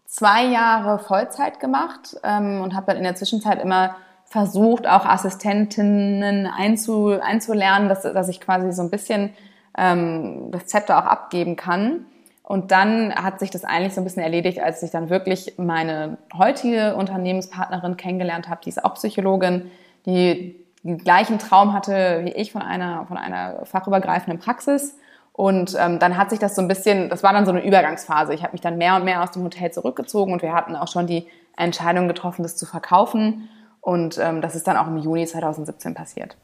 zwei 0.05 0.47
Jahre 0.47 0.99
Vollzeit 0.99 1.61
gemacht 1.61 2.17
ähm, 2.25 2.61
und 2.61 2.75
habe 2.75 2.87
dann 2.87 2.97
in 2.97 3.05
der 3.05 3.15
Zwischenzeit 3.15 3.63
immer 3.63 3.95
versucht, 4.25 4.89
auch 4.89 5.07
Assistentinnen 5.07 6.49
einzu, 6.49 7.21
einzulernen, 7.23 7.89
dass, 7.89 8.03
dass 8.03 8.29
ich 8.29 8.41
quasi 8.41 8.73
so 8.73 8.83
ein 8.83 8.91
bisschen 8.91 9.31
das 9.75 10.67
Zepter 10.67 10.99
auch 10.99 11.07
abgeben 11.07 11.55
kann. 11.55 12.05
Und 12.49 12.71
dann 12.71 13.15
hat 13.15 13.41
sich 13.41 13.51
das 13.51 13.65
eigentlich 13.65 13.93
so 13.93 14.01
ein 14.01 14.05
bisschen 14.05 14.23
erledigt, 14.23 14.59
als 14.59 14.83
ich 14.83 14.91
dann 14.91 15.11
wirklich 15.11 15.59
meine 15.59 16.17
heutige 16.35 16.97
Unternehmenspartnerin 16.97 17.99
kennengelernt 17.99 18.49
habe. 18.49 18.63
Die 18.65 18.71
ist 18.71 18.83
auch 18.83 18.95
Psychologin, 18.95 19.71
die 20.07 20.57
den 20.83 20.97
gleichen 20.97 21.39
Traum 21.39 21.75
hatte 21.75 22.23
wie 22.25 22.33
ich 22.33 22.51
von 22.51 22.63
einer, 22.63 23.05
von 23.05 23.19
einer 23.19 23.67
fachübergreifenden 23.67 24.41
Praxis. 24.41 24.97
Und 25.35 25.77
ähm, 25.79 25.99
dann 25.99 26.17
hat 26.17 26.31
sich 26.31 26.39
das 26.39 26.55
so 26.55 26.63
ein 26.63 26.69
bisschen, 26.69 27.11
das 27.11 27.23
war 27.23 27.35
dann 27.35 27.45
so 27.45 27.53
eine 27.53 27.63
Übergangsphase. 27.63 28.33
Ich 28.33 28.43
habe 28.43 28.53
mich 28.53 28.63
dann 28.63 28.79
mehr 28.79 28.97
und 28.97 29.05
mehr 29.05 29.23
aus 29.23 29.33
dem 29.33 29.45
Hotel 29.45 29.71
zurückgezogen 29.71 30.33
und 30.33 30.41
wir 30.41 30.55
hatten 30.55 30.75
auch 30.75 30.89
schon 30.89 31.07
die 31.07 31.27
Entscheidung 31.55 32.09
getroffen, 32.09 32.45
das 32.45 32.57
zu 32.57 32.65
verkaufen. 32.65 33.51
Und 33.83 34.17
ähm, 34.17 34.41
das 34.41 34.55
ist 34.55 34.67
dann 34.67 34.79
auch 34.79 34.87
im 34.87 34.97
Juni 34.97 35.27
2017 35.27 35.93
passiert. 35.93 36.39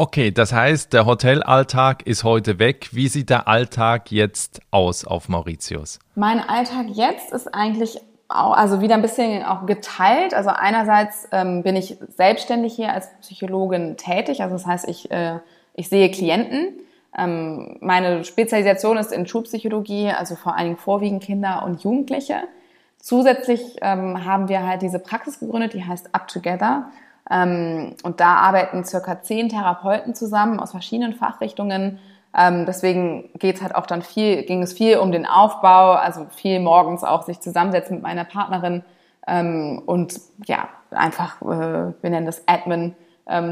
Okay, 0.00 0.30
das 0.30 0.54
heißt, 0.54 0.94
der 0.94 1.04
Hotelalltag 1.04 2.06
ist 2.06 2.24
heute 2.24 2.58
weg. 2.58 2.88
Wie 2.92 3.08
sieht 3.08 3.28
der 3.28 3.48
Alltag 3.48 4.10
jetzt 4.10 4.62
aus 4.70 5.04
auf 5.04 5.28
Mauritius? 5.28 5.98
Mein 6.14 6.40
Alltag 6.40 6.86
jetzt 6.94 7.34
ist 7.34 7.54
eigentlich 7.54 8.00
auch, 8.26 8.56
also 8.56 8.80
wieder 8.80 8.94
ein 8.94 9.02
bisschen 9.02 9.44
auch 9.44 9.66
geteilt. 9.66 10.32
Also 10.32 10.48
einerseits 10.48 11.28
ähm, 11.32 11.62
bin 11.62 11.76
ich 11.76 11.98
selbstständig 12.16 12.72
hier 12.72 12.94
als 12.94 13.10
Psychologin 13.20 13.98
tätig. 13.98 14.42
Also 14.42 14.54
das 14.54 14.64
heißt, 14.64 14.88
ich, 14.88 15.10
äh, 15.10 15.38
ich 15.74 15.90
sehe 15.90 16.10
Klienten. 16.10 16.78
Ähm, 17.14 17.76
meine 17.82 18.24
Spezialisation 18.24 18.96
ist 18.96 19.12
in 19.12 19.26
Schulpsychologie, 19.26 20.12
also 20.12 20.34
vor 20.34 20.56
allen 20.56 20.68
Dingen 20.68 20.78
vorwiegend 20.78 21.22
Kinder 21.22 21.62
und 21.62 21.84
Jugendliche. 21.84 22.44
Zusätzlich 22.96 23.76
ähm, 23.82 24.24
haben 24.24 24.48
wir 24.48 24.66
halt 24.66 24.80
diese 24.80 24.98
Praxis 24.98 25.40
gegründet, 25.40 25.74
die 25.74 25.84
heißt 25.84 26.14
Up 26.14 26.26
Together. 26.28 26.90
Ähm, 27.30 27.94
und 28.02 28.20
da 28.20 28.36
arbeiten 28.36 28.84
circa 28.84 29.22
zehn 29.22 29.48
Therapeuten 29.48 30.14
zusammen 30.14 30.60
aus 30.60 30.72
verschiedenen 30.72 31.14
Fachrichtungen. 31.14 31.98
Ähm, 32.36 32.66
deswegen 32.66 33.30
geht's 33.38 33.62
halt 33.62 33.74
auch 33.74 33.86
dann 33.86 34.02
viel, 34.02 34.42
ging 34.42 34.62
es 34.62 34.72
viel 34.72 34.98
um 34.98 35.12
den 35.12 35.26
Aufbau, 35.26 35.92
also 35.92 36.26
viel 36.30 36.60
morgens 36.60 37.04
auch 37.04 37.22
sich 37.22 37.40
zusammensetzen 37.40 37.96
mit 37.96 38.02
meiner 38.02 38.24
Partnerin 38.24 38.84
ähm, 39.26 39.82
und 39.86 40.14
ja, 40.46 40.68
einfach, 40.90 41.40
äh, 41.42 41.92
wir 42.00 42.10
nennen 42.10 42.26
das 42.26 42.46
Admin, 42.46 42.94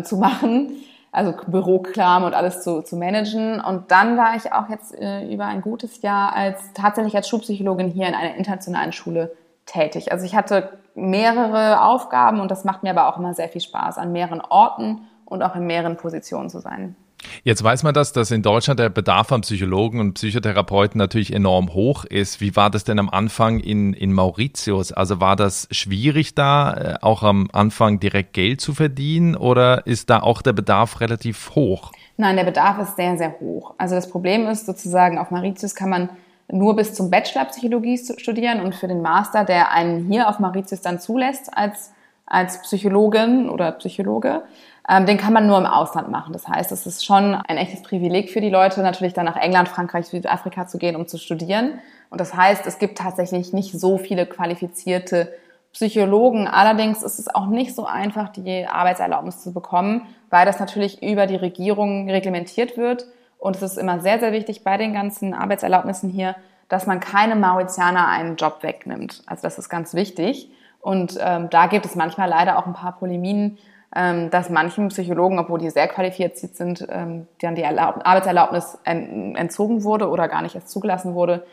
zu 0.02 0.16
machen, 0.16 0.73
also 1.12 1.35
Bürokram 1.47 2.25
und 2.25 2.35
alles 2.35 2.62
zu, 2.62 2.82
zu 2.82 2.97
managen. 2.97 3.61
Und 3.61 3.90
dann 3.90 4.16
war 4.16 4.37
ich 4.37 4.52
auch 4.52 4.68
jetzt 4.68 4.94
äh, 4.94 5.32
über 5.32 5.47
ein 5.47 5.61
gutes 5.61 6.02
Jahr 6.02 6.35
als 6.35 6.73
tatsächlich 6.75 7.16
als 7.16 7.28
Schulpsychologin 7.28 7.88
hier 7.88 8.08
in 8.08 8.14
einer 8.14 8.35
internationalen 8.35 8.92
Schule 8.92 9.32
tätig. 9.68 10.12
Also 10.12 10.25
ich 10.25 10.34
hatte 10.34 10.78
mehrere 10.94 11.82
Aufgaben 11.82 12.40
und 12.40 12.50
das 12.50 12.64
macht 12.64 12.82
mir 12.82 12.90
aber 12.90 13.08
auch 13.08 13.18
immer 13.18 13.34
sehr 13.34 13.48
viel 13.48 13.60
Spaß, 13.60 13.98
an 13.98 14.12
mehreren 14.12 14.40
Orten 14.40 15.02
und 15.25 15.42
auch 15.42 15.54
in 15.54 15.66
mehreren 15.66 15.96
Positionen 15.96 16.50
zu 16.50 16.60
sein. 16.60 16.96
Jetzt 17.42 17.64
weiß 17.64 17.82
man 17.82 17.94
das, 17.94 18.12
dass 18.12 18.30
in 18.30 18.42
Deutschland 18.42 18.78
der 18.78 18.90
Bedarf 18.90 19.32
an 19.32 19.40
Psychologen 19.40 20.00
und 20.00 20.14
Psychotherapeuten 20.14 20.98
natürlich 20.98 21.32
enorm 21.32 21.75
hoch 21.75 22.04
ist. 22.04 22.40
Wie 22.40 22.54
war 22.54 22.70
das 22.70 22.84
denn 22.84 22.98
am 22.98 23.08
Anfang 23.08 23.58
in, 23.58 23.92
in 23.92 24.12
Mauritius? 24.12 24.92
Also 24.92 25.20
war 25.20 25.34
das 25.34 25.66
schwierig 25.70 26.34
da, 26.34 26.75
äh, 26.75 26.94
auch 27.02 27.22
am 27.22 27.48
Anfang 27.52 27.98
direkt 28.00 28.34
Geld 28.34 28.60
zu 28.60 28.72
verdienen 28.72 29.34
oder 29.34 29.87
ist 29.87 30.10
da 30.10 30.20
auch 30.20 30.42
der 30.42 30.52
Bedarf 30.52 31.00
relativ 31.00 31.54
hoch? 31.54 31.92
Nein, 32.16 32.37
der 32.37 32.44
Bedarf 32.44 32.78
ist 32.78 32.96
sehr, 32.96 33.16
sehr 33.16 33.38
hoch. 33.40 33.75
Also 33.78 33.94
das 33.94 34.08
Problem 34.10 34.46
ist 34.46 34.66
sozusagen, 34.66 35.18
auf 35.18 35.30
Mauritius 35.30 35.75
kann 35.75 35.90
man 35.90 36.10
nur 36.50 36.76
bis 36.76 36.95
zum 36.95 37.11
Bachelor 37.11 37.45
Psychologie 37.47 37.99
studieren 37.99 38.61
und 38.61 38.75
für 38.75 38.88
den 38.88 39.02
Master, 39.02 39.45
der 39.45 39.71
einen 39.73 40.11
hier 40.11 40.28
auf 40.28 40.38
Mauritius 40.38 40.81
dann 40.81 40.99
zulässt 41.00 41.57
als, 41.57 41.93
als 42.26 42.62
Psychologin 42.62 43.50
oder 43.50 43.73
Psychologe, 43.73 44.43
ähm, 44.88 45.05
den 45.05 45.19
kann 45.19 45.35
man 45.35 45.47
nur 45.47 45.59
im 45.59 45.67
Ausland 45.67 46.11
machen. 46.11 46.33
Das 46.33 46.49
heißt, 46.49 46.73
es 46.73 46.87
ist 46.87 47.05
schon 47.05 47.35
ein 47.35 47.59
echtes 47.59 47.83
Privileg 47.83 48.31
für 48.31 48.40
die 48.40 48.49
Leute, 48.49 48.81
natürlich 48.81 49.12
dann 49.12 49.26
nach 49.26 49.37
England, 49.37 49.69
Frankreich, 49.69 50.07
Südafrika 50.07 50.67
zu 50.67 50.78
gehen, 50.78 50.97
um 50.97 51.07
zu 51.07 51.19
studieren. 51.19 51.78
Und 52.09 52.21
das 52.21 52.35
heißt, 52.35 52.67
es 52.67 52.78
gibt 52.78 52.97
tatsächlich 52.97 53.52
nicht 53.52 53.78
so 53.78 53.99
viele 53.99 54.25
qualifizierte 54.25 55.31
Psychologen. 55.75 56.49
Allerdings 56.49 57.02
ist 57.02 57.19
es 57.19 57.28
auch 57.33 57.47
nicht 57.47 57.75
so 57.75 57.85
einfach, 57.85 58.31
die 58.31 58.67
Arbeitserlaubnis 58.67 59.43
zu 59.43 59.52
bekommen, 59.52 60.07
weil 60.31 60.47
das 60.47 60.59
natürlich 60.59 61.02
über 61.02 61.26
die 61.26 61.37
Regierung 61.37 62.09
reglementiert 62.09 62.78
wird. 62.78 63.07
Und 63.38 63.57
es 63.57 63.62
ist 63.62 63.78
immer 63.78 64.00
sehr, 64.00 64.18
sehr 64.18 64.33
wichtig 64.33 64.64
bei 64.64 64.76
den 64.76 64.92
ganzen 64.92 65.33
Arbeitserlaubnissen 65.33 66.11
hier, 66.11 66.35
dass 66.68 66.87
man 66.87 67.00
keine 67.00 67.37
Mauritianer 67.37 68.09
einen 68.09 68.37
Job 68.37 68.62
wegnimmt. 68.62 69.23
Also 69.26 69.42
das 69.42 69.59
ist 69.59 69.68
ganz 69.68 69.95
wichtig. 69.95 70.50
Und 70.80 71.18
ähm, 71.21 71.49
da 71.50 71.66
gibt 71.66 71.87
es 71.87 71.95
manchmal 71.95 72.28
leider 72.28 72.59
auch 72.59 72.66
ein 72.66 72.75
paar 72.75 72.99
Polemien, 72.99 73.59
ähm, 73.95 74.30
dass 74.30 74.50
manchen 74.50 74.88
Psychologen, 74.88 75.38
obwohl 75.38 75.59
die 75.59 75.71
sehr 75.71 75.88
qualifiziert 75.88 76.57
sind, 76.57 76.87
ähm, 76.90 77.26
dann 77.40 77.54
die 77.54 77.62
Erlaub 77.62 78.00
Arbeitserlaubnis 78.04 78.78
en 78.85 79.35
entzogen 79.35 79.83
wurde 79.83 80.09
oder 80.09 80.28
gar 80.28 80.42
nicht 80.42 80.54
erst 80.54 80.71
zugelassen 80.71 81.14
wurde, 81.14 81.47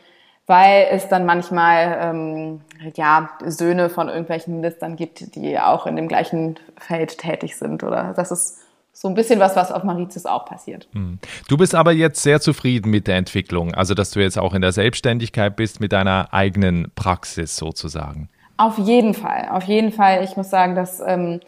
weil 0.45 0.87
es 0.91 1.07
dann 1.07 1.25
manchmal 1.25 1.97
ähm, 2.01 2.61
ja 2.95 3.29
Söhne 3.45 3.89
von 3.89 4.09
irgendwelchen 4.09 4.55
Ministern 4.55 4.95
gibt, 4.95 5.35
die 5.35 5.57
auch 5.59 5.87
in 5.87 5.95
dem 5.95 6.07
gleichen 6.07 6.59
Feld 6.77 7.17
tätig 7.17 7.55
sind. 7.57 7.83
Oder 7.83 8.13
das 8.15 8.31
ist 8.31 8.64
so 8.95 9.09
ein 9.09 9.13
bisschen 9.13 9.41
was, 9.41 9.57
was 9.57 9.73
auf 9.73 9.83
Mauritius 9.83 10.25
auch 10.25 10.45
passiert. 10.45 10.87
Hm. 10.93 11.19
Du 11.49 11.57
bist 11.57 11.75
aber 11.75 11.91
jetzt 11.91 12.23
sehr 12.23 12.39
zufrieden 12.39 12.89
mit 12.89 13.07
der 13.07 13.17
Entwicklung, 13.17 13.73
also 13.75 13.93
dass 13.93 14.11
du 14.11 14.21
jetzt 14.21 14.39
auch 14.39 14.53
in 14.53 14.61
der 14.61 14.71
Selbstständigkeit 14.71 15.57
bist 15.57 15.81
mit 15.81 15.91
deiner 15.91 16.33
eigenen 16.33 16.91
Praxis 16.95 17.57
sozusagen. 17.57 18.29
Auf 18.55 18.77
jeden 18.77 19.13
Fall, 19.13 19.49
auf 19.51 19.63
jeden 19.65 19.91
Fall. 19.91 20.23
Ich 20.23 20.37
muss 20.37 20.49
sagen, 20.49 20.75
dass 20.75 21.01
ähm, 21.05 21.41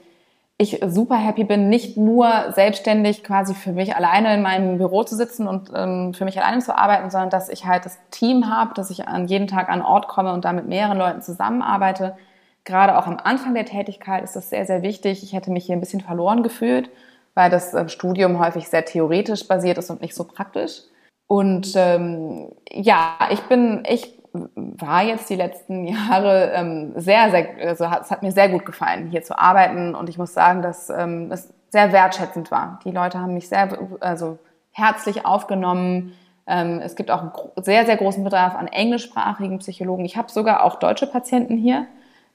ich 0.57 0.81
super 0.87 1.15
happy 1.15 1.45
bin, 1.45 1.69
nicht 1.69 1.95
nur 1.95 2.51
selbstständig 2.51 3.23
quasi 3.23 3.53
für 3.53 3.71
mich 3.71 3.95
alleine 3.95 4.33
in 4.33 4.41
meinem 4.41 4.77
Büro 4.77 5.05
zu 5.05 5.15
sitzen 5.15 5.47
und 5.47 5.71
ähm, 5.73 6.13
für 6.13 6.25
mich 6.25 6.37
alleine 6.41 6.61
zu 6.61 6.77
arbeiten, 6.77 7.09
sondern 7.09 7.29
dass 7.29 7.47
ich 7.47 7.65
halt 7.65 7.85
das 7.85 7.97
Team 8.11 8.49
habe, 8.49 8.73
dass 8.73 8.89
ich 8.89 9.07
an 9.07 9.25
jeden 9.25 9.47
Tag 9.47 9.69
an 9.69 9.81
Ort 9.81 10.09
komme 10.09 10.33
und 10.33 10.43
da 10.43 10.51
mit 10.51 10.67
mehreren 10.67 10.97
Leuten 10.97 11.21
zusammenarbeite. 11.21 12.17
Gerade 12.65 12.97
auch 12.97 13.07
am 13.07 13.21
Anfang 13.23 13.53
der 13.53 13.63
Tätigkeit 13.63 14.21
ist 14.25 14.35
das 14.35 14.49
sehr, 14.49 14.65
sehr 14.65 14.81
wichtig. 14.81 15.23
Ich 15.23 15.31
hätte 15.31 15.49
mich 15.49 15.65
hier 15.65 15.77
ein 15.77 15.79
bisschen 15.79 16.01
verloren 16.01 16.43
gefühlt 16.43 16.89
weil 17.37 17.51
das 17.51 17.71
äh, 17.75 17.87
Studium 17.87 18.39
häufig 18.39 18.67
sehr 18.67 18.83
theoretisch 18.83 19.47
basiert 19.47 19.77
ist 19.77 19.91
und 19.91 20.01
nicht 20.01 20.15
so 20.15 20.23
praktisch. 20.23 20.81
Und 21.27 21.73
ähm, 21.75 22.47
ja, 22.71 23.15
ich 23.29 23.41
bin, 23.41 23.83
ich 23.87 24.17
war 24.33 25.03
jetzt 25.03 25.29
die 25.29 25.35
letzten 25.35 25.85
Jahre 25.87 26.51
ähm, 26.55 26.93
sehr, 26.95 27.29
sehr, 27.29 27.47
also 27.61 27.85
es 27.85 28.09
hat 28.09 28.23
mir 28.23 28.31
sehr 28.31 28.49
gut 28.49 28.65
gefallen, 28.65 29.11
hier 29.11 29.21
zu 29.21 29.37
arbeiten. 29.37 29.93
Und 29.93 30.09
ich 30.09 30.17
muss 30.17 30.33
sagen, 30.33 30.63
dass 30.63 30.89
ähm, 30.89 31.31
es 31.31 31.53
sehr 31.69 31.91
wertschätzend 31.91 32.49
war. 32.49 32.79
Die 32.85 32.91
Leute 32.91 33.19
haben 33.19 33.35
mich 33.35 33.47
sehr, 33.47 33.69
also 33.99 34.39
herzlich 34.71 35.27
aufgenommen. 35.27 36.13
Ähm, 36.47 36.81
es 36.83 36.95
gibt 36.95 37.11
auch 37.11 37.21
einen 37.21 37.31
sehr, 37.57 37.85
sehr 37.85 37.97
großen 37.97 38.23
Bedarf 38.23 38.55
an 38.55 38.65
englischsprachigen 38.65 39.59
Psychologen. 39.59 40.05
Ich 40.05 40.17
habe 40.17 40.31
sogar 40.31 40.63
auch 40.63 40.79
deutsche 40.79 41.05
Patienten 41.05 41.57
hier, 41.57 41.85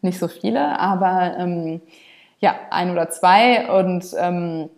nicht 0.00 0.20
so 0.20 0.28
viele, 0.28 0.78
aber 0.78 1.34
ähm, 1.38 1.80
ja, 2.38 2.54
ein 2.70 2.92
oder 2.92 3.10
zwei. 3.10 3.68
Und 3.68 4.06
ähm, 4.16 4.70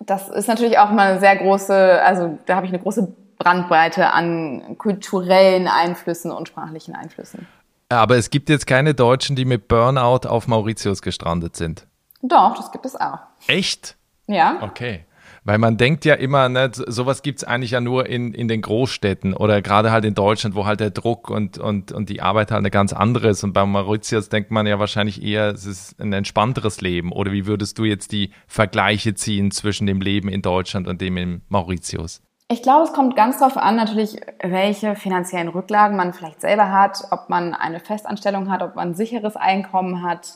das 0.00 0.28
ist 0.28 0.48
natürlich 0.48 0.78
auch 0.78 0.90
mal 0.90 1.12
eine 1.12 1.20
sehr 1.20 1.36
große, 1.36 2.02
also 2.02 2.38
da 2.46 2.56
habe 2.56 2.66
ich 2.66 2.72
eine 2.72 2.82
große 2.82 3.14
Brandbreite 3.38 4.12
an 4.12 4.76
kulturellen 4.78 5.68
Einflüssen 5.68 6.30
und 6.30 6.48
sprachlichen 6.48 6.94
Einflüssen. 6.94 7.46
Aber 7.88 8.16
es 8.16 8.30
gibt 8.30 8.48
jetzt 8.48 8.66
keine 8.66 8.94
Deutschen, 8.94 9.36
die 9.36 9.44
mit 9.44 9.68
Burnout 9.68 10.26
auf 10.28 10.48
Mauritius 10.48 11.02
gestrandet 11.02 11.56
sind. 11.56 11.86
Doch, 12.22 12.56
das 12.56 12.72
gibt 12.72 12.86
es 12.86 12.96
auch. 12.96 13.18
Echt? 13.46 13.96
Ja. 14.26 14.58
Okay. 14.62 15.04
Weil 15.46 15.58
man 15.58 15.76
denkt 15.76 16.06
ja 16.06 16.14
immer, 16.14 16.48
ne, 16.48 16.70
sowas 16.72 17.22
gibt 17.22 17.40
es 17.40 17.44
eigentlich 17.44 17.72
ja 17.72 17.80
nur 17.82 18.06
in, 18.06 18.32
in 18.32 18.48
den 18.48 18.62
Großstädten 18.62 19.34
oder 19.34 19.60
gerade 19.60 19.92
halt 19.92 20.06
in 20.06 20.14
Deutschland, 20.14 20.54
wo 20.54 20.64
halt 20.64 20.80
der 20.80 20.90
Druck 20.90 21.28
und, 21.28 21.58
und, 21.58 21.92
und 21.92 22.08
die 22.08 22.22
Arbeit 22.22 22.50
halt 22.50 22.60
eine 22.60 22.70
ganz 22.70 22.94
andere 22.94 23.28
ist. 23.28 23.44
Und 23.44 23.52
bei 23.52 23.64
Mauritius 23.66 24.30
denkt 24.30 24.50
man 24.50 24.66
ja 24.66 24.78
wahrscheinlich 24.78 25.22
eher, 25.22 25.48
es 25.48 25.66
ist 25.66 26.00
ein 26.00 26.14
entspannteres 26.14 26.80
Leben. 26.80 27.12
Oder 27.12 27.30
wie 27.32 27.46
würdest 27.46 27.78
du 27.78 27.84
jetzt 27.84 28.12
die 28.12 28.30
Vergleiche 28.46 29.14
ziehen 29.14 29.50
zwischen 29.50 29.86
dem 29.86 30.00
Leben 30.00 30.30
in 30.30 30.40
Deutschland 30.40 30.88
und 30.88 31.02
dem 31.02 31.18
in 31.18 31.42
Mauritius? 31.48 32.22
Ich 32.50 32.62
glaube, 32.62 32.84
es 32.84 32.92
kommt 32.92 33.16
ganz 33.16 33.38
darauf 33.38 33.56
an, 33.56 33.76
natürlich, 33.76 34.16
welche 34.42 34.96
finanziellen 34.96 35.48
Rücklagen 35.48 35.96
man 35.96 36.12
vielleicht 36.14 36.40
selber 36.40 36.70
hat, 36.70 37.02
ob 37.10 37.28
man 37.28 37.54
eine 37.54 37.80
Festanstellung 37.80 38.50
hat, 38.50 38.62
ob 38.62 38.76
man 38.76 38.88
ein 38.88 38.94
sicheres 38.94 39.36
Einkommen 39.36 40.02
hat. 40.02 40.28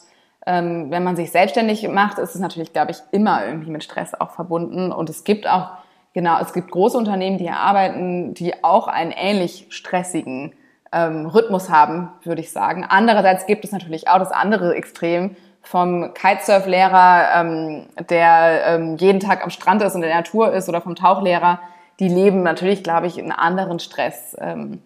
Ähm, 0.49 0.90
wenn 0.90 1.05
man 1.05 1.14
sich 1.14 1.31
selbstständig 1.31 1.87
macht, 1.88 2.19
ist 2.19 2.35
es 2.35 2.40
natürlich, 2.40 2.73
glaube 2.73 2.93
ich, 2.93 2.97
immer 3.11 3.45
irgendwie 3.45 3.71
mit 3.71 3.85
Stress 3.85 4.14
auch 4.19 4.31
verbunden. 4.31 4.93
Und 4.93 5.11
es 5.11 5.23
gibt 5.23 5.47
auch, 5.47 5.73
genau, 6.14 6.40
es 6.40 6.55
gibt 6.55 6.71
große 6.71 6.97
Unternehmen, 6.97 7.37
die 7.37 7.50
arbeiten, 7.50 8.33
die 8.33 8.64
auch 8.64 8.88
einen 8.88 9.11
ähnlich 9.11 9.67
stressigen 9.69 10.55
ähm, 10.90 11.26
Rhythmus 11.26 11.69
haben, 11.69 12.12
würde 12.25 12.40
ich 12.40 12.50
sagen. 12.50 12.87
Andererseits 12.88 13.45
gibt 13.45 13.62
es 13.62 13.73
natürlich 13.73 14.09
auch 14.09 14.19
das 14.19 14.33
andere 14.33 14.75
Extrem 14.75 15.37
vom 15.61 16.14
Kitesurf-Lehrer, 16.14 17.28
ähm, 17.35 17.87
der 18.09 18.69
ähm, 18.69 18.97
jeden 18.97 19.21
Tag 19.21 19.45
am 19.45 19.50
Strand 19.50 19.83
ist 19.83 19.95
und 19.95 20.02
in 20.02 20.09
der 20.09 20.17
Natur 20.17 20.55
ist, 20.55 20.71
oder 20.71 20.81
vom 20.81 20.97
Tauchlehrer, 20.97 21.61
die 22.00 22.09
leben 22.09 22.43
natürlich, 22.43 22.83
glaube 22.83 23.07
ich, 23.07 23.19
einen 23.19 23.33
anderen 23.33 23.81
Stress. 23.81 24.35
Ähm, 24.40 24.81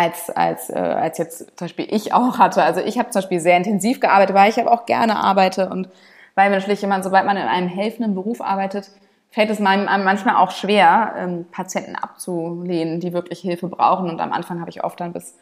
als, 0.00 0.30
als, 0.30 0.70
äh, 0.70 0.78
als 0.78 1.18
jetzt 1.18 1.38
zum 1.38 1.66
Beispiel 1.66 1.86
ich 1.90 2.12
auch 2.14 2.38
hatte. 2.38 2.62
Also 2.62 2.80
ich 2.80 2.98
habe 2.98 3.10
zum 3.10 3.20
Beispiel 3.20 3.40
sehr 3.40 3.56
intensiv 3.56 4.00
gearbeitet, 4.00 4.34
weil 4.34 4.50
ich 4.50 4.58
aber 4.58 4.72
auch 4.72 4.86
gerne 4.86 5.16
arbeite 5.16 5.68
und 5.68 5.88
weil 6.34 6.50
natürlich 6.50 6.82
immer, 6.82 7.02
sobald 7.02 7.26
man 7.26 7.36
in 7.36 7.46
einem 7.46 7.68
helfenden 7.68 8.14
Beruf 8.14 8.40
arbeitet, 8.40 8.90
fällt 9.30 9.50
es 9.50 9.60
einem 9.60 10.04
manchmal 10.04 10.36
auch 10.36 10.50
schwer, 10.50 11.14
ähm, 11.16 11.46
Patienten 11.50 11.96
abzulehnen, 11.96 13.00
die 13.00 13.12
wirklich 13.12 13.40
Hilfe 13.40 13.68
brauchen. 13.68 14.08
Und 14.08 14.20
am 14.20 14.32
Anfang 14.32 14.60
habe 14.60 14.70
ich 14.70 14.82
oft 14.82 14.98
dann 15.00 15.12
bis 15.12 15.36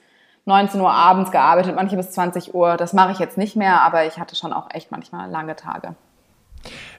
19 0.45 0.81
Uhr 0.81 0.91
abends 0.91 1.31
gearbeitet, 1.31 1.77
manche 1.77 1.97
bis 1.97 2.11
20 2.11 2.55
Uhr. 2.55 2.77
Das 2.77 2.93
mache 2.93 3.13
ich 3.13 3.19
jetzt 3.19 3.39
nicht 3.39 3.55
mehr, 3.55 3.81
aber 3.83 4.07
ich 4.07 4.19
hatte 4.19 4.35
schon 4.35 4.53
auch 4.53 4.69
echt 4.73 4.91
manchmal 4.91 5.31
lange 5.31 5.57
Tage. 5.57 5.95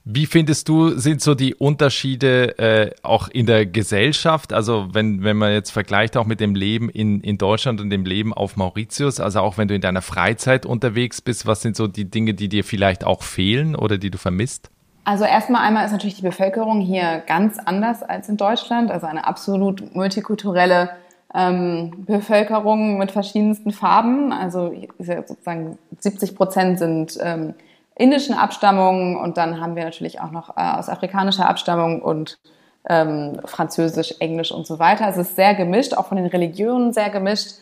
Wie 0.06 0.26
findest 0.26 0.70
du, 0.70 0.98
sind 0.98 1.22
so 1.22 1.36
die 1.36 1.56
Unterschiede 1.56 2.58
äh, 2.58 2.92
auch 3.04 3.28
in 3.28 3.46
der 3.46 3.66
Gesellschaft? 3.66 4.54
Also 4.54 4.88
wenn, 4.94 5.24
wenn 5.24 5.38
man 5.38 5.52
jetzt 5.52 5.72
vergleicht 5.72 6.18
auch 6.18 6.26
mit 6.26 6.40
dem 6.40 6.56
Leben 6.56 6.90
in, 6.90 7.22
in 7.22 7.38
Deutschland 7.38 7.82
und 7.82 7.90
dem 7.90 8.06
Leben 8.06 8.34
auf 8.34 8.56
Mauritius, 8.56 9.20
also 9.20 9.42
auch 9.42 9.58
wenn 9.58 9.68
du 9.68 9.76
in 9.76 9.82
deiner 9.82 10.02
Freizeit 10.02 10.66
unterwegs 10.66 11.22
bist, 11.22 11.46
was 11.46 11.62
sind 11.62 11.76
so 11.76 11.88
die 11.88 12.06
Dinge, 12.06 12.34
die 12.34 12.50
dir 12.50 12.64
vielleicht 12.64 13.04
auch 13.04 13.24
fehlen 13.24 13.76
oder 13.76 13.98
die 13.98 14.10
du 14.10 14.18
vermisst? 14.18 14.70
Also 15.04 15.26
erstmal 15.26 15.66
einmal 15.66 15.86
ist 15.86 15.92
natürlich 15.92 16.16
die 16.16 16.22
Bevölkerung 16.22 16.82
hier 16.82 17.24
ganz 17.26 17.58
anders 17.58 18.04
als 18.04 18.30
in 18.30 18.38
Deutschland, 18.38 18.92
also 18.92 19.08
eine 19.08 19.26
absolut 19.26 19.96
multikulturelle 19.96 20.92
ähm, 21.34 22.06
Bevölkerung 22.06 22.98
mit 22.98 23.12
verschiedensten 23.12 23.72
Farben. 23.72 24.32
Also 24.32 24.74
sozusagen 25.00 25.78
70 26.00 26.36
Prozent 26.36 26.80
sind 26.80 27.18
ähm, 27.22 27.54
indischen 28.00 28.34
Abstammung 28.34 29.18
und 29.18 29.38
dann 29.38 29.60
haben 29.60 29.76
wir 29.76 29.84
natürlich 29.84 30.22
auch 30.22 30.32
noch 30.32 30.56
äh, 30.56 30.62
aus 30.62 30.88
afrikanischer 30.88 31.50
Abstammung 31.50 32.02
und 32.02 32.40
ähm, 32.88 33.42
Französisch, 33.44 34.16
Englisch 34.20 34.52
und 34.52 34.66
so 34.66 34.80
weiter. 34.80 35.08
Es 35.10 35.18
ist 35.18 35.36
sehr 35.36 35.54
gemischt, 35.54 35.94
auch 35.94 36.08
von 36.08 36.18
den 36.18 36.28
Religionen 36.28 36.94
sehr 36.94 37.10
gemischt. 37.10 37.56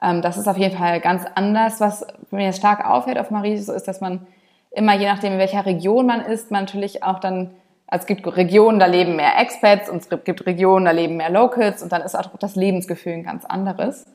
Ähm, 0.00 0.22
das 0.22 0.36
ist 0.38 0.46
auf 0.46 0.56
jeden 0.56 0.78
Fall 0.78 1.00
ganz 1.00 1.24
anders. 1.34 1.80
Was 1.80 2.06
mir 2.30 2.52
stark 2.52 2.86
auffällt 2.86 3.18
auf 3.18 3.32
Mauritius 3.32 3.68
ist, 3.68 3.88
dass 3.88 4.00
man 4.00 4.26
immer, 4.70 4.94
je 4.94 5.06
nachdem, 5.06 5.32
in 5.32 5.38
welcher 5.38 5.66
Region 5.66 6.06
man 6.06 6.20
ist, 6.20 6.52
man 6.52 6.64
natürlich 6.64 7.02
auch 7.02 7.18
dann, 7.18 7.50
also 7.88 8.02
es 8.04 8.06
gibt 8.06 8.24
Regionen, 8.36 8.78
da 8.78 8.86
leben 8.86 9.16
mehr 9.16 9.40
Expats 9.40 9.90
und 9.90 10.02
es 10.02 10.08
gibt 10.08 10.46
Regionen, 10.46 10.84
da 10.84 10.92
leben 10.92 11.16
mehr 11.16 11.30
Locals 11.30 11.82
und 11.82 11.90
dann 11.90 12.02
ist 12.02 12.14
auch 12.14 12.30
das 12.38 12.54
Lebensgefühl 12.54 13.14
ein 13.14 13.24
ganz 13.24 13.44
anderes. 13.44 14.06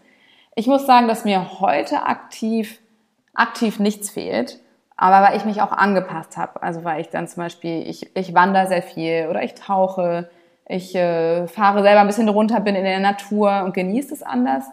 Ich 0.55 0.67
muss 0.67 0.85
sagen, 0.85 1.09
dass 1.09 1.25
mir 1.25 1.59
heute 1.59 2.03
aktiv, 2.03 2.79
aktiv 3.33 3.77
nichts 3.79 4.09
fehlt. 4.09 4.61
Aber 4.97 5.27
weil 5.27 5.38
ich 5.38 5.45
mich 5.45 5.62
auch 5.62 5.71
angepasst 5.71 6.38
habe. 6.38 6.63
Also 6.63 6.84
weil 6.84 7.01
ich 7.01 7.10
dann 7.10 7.27
zum 7.27 7.43
Beispiel, 7.43 7.88
ich, 7.88 8.15
ich 8.15 8.34
wandere 8.34 8.67
sehr 8.67 8.81
viel 8.81 9.27
oder 9.29 9.43
ich 9.43 9.53
tauche, 9.53 10.29
ich 10.67 10.95
äh, 10.95 11.47
fahre 11.47 11.84
selber 11.84 12.01
ein 12.01 12.08
bisschen 12.08 12.29
runter, 12.29 12.60
bin 12.60 12.75
in 12.75 12.84
der 12.84 12.99
Natur 12.99 13.63
und 13.63 13.73
genieße 13.73 14.13
es 14.13 14.23
anders. 14.23 14.65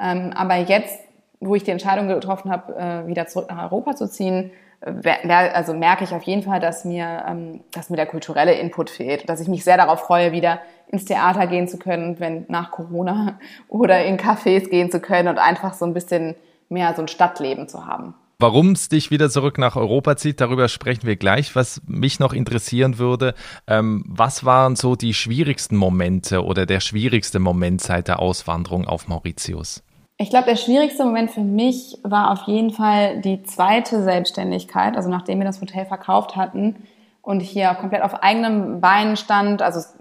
Ähm, 0.00 0.32
aber 0.34 0.56
jetzt, 0.56 0.98
wo 1.40 1.54
ich 1.54 1.64
die 1.64 1.70
Entscheidung 1.70 2.08
getroffen 2.08 2.50
habe, 2.50 2.74
äh, 2.76 3.06
wieder 3.06 3.26
zurück 3.26 3.50
nach 3.50 3.64
Europa 3.64 3.96
zu 3.96 4.08
ziehen, 4.08 4.52
äh, 4.80 5.18
also 5.52 5.74
merke 5.74 6.04
ich 6.04 6.14
auf 6.14 6.22
jeden 6.22 6.42
Fall, 6.42 6.60
dass 6.60 6.84
mir, 6.84 7.24
ähm, 7.28 7.60
dass 7.72 7.90
mir 7.90 7.96
der 7.96 8.06
kulturelle 8.06 8.54
Input 8.54 8.90
fehlt, 8.90 9.28
dass 9.28 9.40
ich 9.40 9.48
mich 9.48 9.64
sehr 9.64 9.76
darauf 9.76 10.00
freue, 10.00 10.32
wieder 10.32 10.60
ins 10.88 11.04
Theater 11.04 11.46
gehen 11.46 11.68
zu 11.68 11.78
können, 11.78 12.20
wenn 12.20 12.46
nach 12.48 12.70
Corona 12.70 13.38
oder 13.68 14.04
in 14.04 14.18
Cafés 14.18 14.68
gehen 14.68 14.90
zu 14.90 15.00
können 15.00 15.28
und 15.28 15.38
einfach 15.38 15.74
so 15.74 15.84
ein 15.84 15.94
bisschen 15.94 16.36
mehr 16.68 16.94
so 16.94 17.02
ein 17.02 17.08
Stadtleben 17.08 17.68
zu 17.68 17.86
haben. 17.86 18.14
Warum 18.38 18.72
es 18.72 18.88
dich 18.88 19.10
wieder 19.10 19.30
zurück 19.30 19.58
nach 19.58 19.76
Europa 19.76 20.16
zieht, 20.16 20.40
darüber 20.40 20.68
sprechen 20.68 21.06
wir 21.06 21.16
gleich. 21.16 21.54
Was 21.54 21.80
mich 21.86 22.18
noch 22.18 22.32
interessieren 22.32 22.98
würde, 22.98 23.34
ähm, 23.66 24.04
was 24.08 24.44
waren 24.44 24.76
so 24.76 24.96
die 24.96 25.14
schwierigsten 25.14 25.76
Momente 25.76 26.44
oder 26.44 26.66
der 26.66 26.80
schwierigste 26.80 27.38
Moment 27.38 27.80
seit 27.80 28.08
der 28.08 28.18
Auswanderung 28.18 28.86
auf 28.86 29.08
Mauritius? 29.08 29.82
Ich 30.16 30.30
glaube, 30.30 30.46
der 30.46 30.56
schwierigste 30.56 31.04
Moment 31.04 31.30
für 31.30 31.40
mich 31.40 31.98
war 32.02 32.30
auf 32.30 32.42
jeden 32.46 32.70
Fall 32.70 33.20
die 33.20 33.42
zweite 33.42 34.02
Selbstständigkeit. 34.02 34.96
Also 34.96 35.08
nachdem 35.08 35.38
wir 35.38 35.44
das 35.44 35.60
Hotel 35.60 35.86
verkauft 35.86 36.36
hatten 36.36 36.76
und 37.24 37.40
hier 37.40 37.74
komplett 37.74 38.02
auf 38.02 38.22
eigenem 38.22 38.80
Bein 38.80 39.16
stand. 39.16 39.62
Also 39.62 39.80
es 39.80 39.96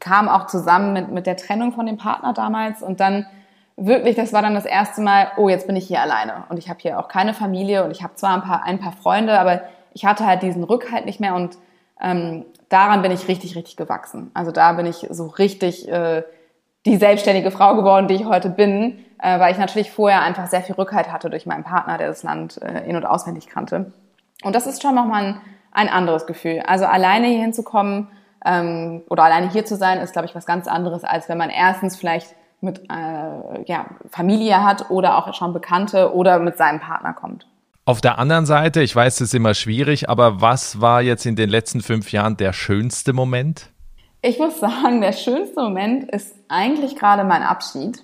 kam 0.00 0.28
auch 0.28 0.46
zusammen 0.46 0.92
mit, 0.92 1.10
mit 1.10 1.26
der 1.26 1.36
Trennung 1.36 1.72
von 1.72 1.86
dem 1.86 1.98
Partner 1.98 2.32
damals 2.32 2.82
und 2.82 3.00
dann 3.00 3.26
wirklich, 3.76 4.16
das 4.16 4.32
war 4.32 4.42
dann 4.42 4.54
das 4.54 4.66
erste 4.66 5.00
Mal, 5.00 5.32
oh, 5.36 5.48
jetzt 5.48 5.66
bin 5.66 5.76
ich 5.76 5.86
hier 5.86 6.00
alleine 6.00 6.44
und 6.48 6.58
ich 6.58 6.68
habe 6.68 6.78
hier 6.80 6.98
auch 6.98 7.08
keine 7.08 7.34
Familie 7.34 7.84
und 7.84 7.90
ich 7.90 8.02
habe 8.02 8.14
zwar 8.14 8.34
ein 8.34 8.42
paar, 8.42 8.64
ein 8.64 8.78
paar 8.78 8.92
Freunde, 8.92 9.38
aber 9.38 9.62
ich 9.92 10.04
hatte 10.04 10.26
halt 10.26 10.42
diesen 10.42 10.64
Rückhalt 10.64 11.06
nicht 11.06 11.20
mehr 11.20 11.34
und 11.34 11.56
ähm, 12.00 12.44
daran 12.68 13.02
bin 13.02 13.12
ich 13.12 13.28
richtig, 13.28 13.56
richtig 13.56 13.76
gewachsen. 13.76 14.30
Also 14.34 14.50
da 14.50 14.72
bin 14.72 14.86
ich 14.86 15.06
so 15.10 15.26
richtig 15.26 15.88
äh, 15.88 16.22
die 16.86 16.96
selbstständige 16.96 17.50
Frau 17.50 17.76
geworden, 17.76 18.08
die 18.08 18.14
ich 18.14 18.24
heute 18.24 18.50
bin, 18.50 19.04
äh, 19.18 19.38
weil 19.38 19.52
ich 19.52 19.58
natürlich 19.58 19.90
vorher 19.90 20.22
einfach 20.22 20.46
sehr 20.46 20.62
viel 20.62 20.74
Rückhalt 20.74 21.12
hatte 21.12 21.30
durch 21.30 21.46
meinen 21.46 21.64
Partner, 21.64 21.98
der 21.98 22.08
das 22.08 22.22
Land 22.22 22.60
äh, 22.62 22.88
in- 22.88 22.96
und 22.96 23.06
auswendig 23.06 23.48
kannte. 23.48 23.92
Und 24.42 24.54
das 24.54 24.66
ist 24.66 24.82
schon 24.82 24.94
nochmal 24.94 25.24
ein, 25.24 25.40
ein 25.72 25.88
anderes 25.88 26.26
Gefühl. 26.26 26.62
Also 26.66 26.84
alleine 26.84 27.28
hier 27.28 27.40
hinzukommen 27.40 28.08
ähm, 28.44 29.02
oder 29.08 29.24
alleine 29.24 29.50
hier 29.50 29.64
zu 29.64 29.76
sein, 29.76 29.98
ist, 29.98 30.12
glaube 30.12 30.26
ich, 30.26 30.34
was 30.34 30.46
ganz 30.46 30.68
anderes, 30.68 31.04
als 31.04 31.28
wenn 31.28 31.38
man 31.38 31.50
erstens 31.50 31.96
vielleicht 31.96 32.34
mit 32.64 32.80
äh, 32.90 33.62
ja, 33.66 33.86
Familie 34.10 34.64
hat 34.64 34.90
oder 34.90 35.18
auch 35.18 35.32
schon 35.34 35.52
Bekannte 35.52 36.14
oder 36.14 36.38
mit 36.38 36.56
seinem 36.56 36.80
Partner 36.80 37.12
kommt. 37.12 37.46
Auf 37.86 38.00
der 38.00 38.18
anderen 38.18 38.46
Seite, 38.46 38.82
ich 38.82 38.96
weiß, 38.96 39.16
es 39.16 39.28
ist 39.28 39.34
immer 39.34 39.52
schwierig, 39.52 40.08
aber 40.08 40.40
was 40.40 40.80
war 40.80 41.02
jetzt 41.02 41.26
in 41.26 41.36
den 41.36 41.50
letzten 41.50 41.82
fünf 41.82 42.12
Jahren 42.12 42.36
der 42.36 42.54
schönste 42.54 43.12
Moment? 43.12 43.70
Ich 44.22 44.38
muss 44.38 44.58
sagen, 44.60 45.00
der 45.02 45.12
schönste 45.12 45.60
Moment 45.60 46.10
ist 46.10 46.34
eigentlich 46.48 46.96
gerade 46.96 47.24
mein 47.24 47.42
Abschied. 47.42 48.02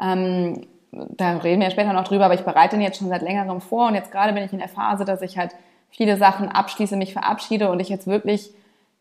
Ähm, 0.00 0.66
da 0.90 1.36
reden 1.38 1.60
wir 1.60 1.70
später 1.70 1.92
noch 1.92 2.04
drüber, 2.04 2.24
aber 2.24 2.34
ich 2.34 2.44
bereite 2.44 2.76
ihn 2.76 2.82
jetzt 2.82 2.98
schon 2.98 3.08
seit 3.08 3.22
längerem 3.22 3.60
vor 3.60 3.88
und 3.88 3.94
jetzt 3.94 4.12
gerade 4.12 4.32
bin 4.32 4.42
ich 4.42 4.52
in 4.52 4.58
der 4.58 4.68
Phase, 4.68 5.04
dass 5.04 5.20
ich 5.20 5.36
halt 5.36 5.52
viele 5.90 6.16
Sachen 6.16 6.48
abschließe, 6.48 6.96
mich 6.96 7.12
verabschiede 7.12 7.70
und 7.70 7.80
ich 7.80 7.90
jetzt 7.90 8.06
wirklich 8.06 8.50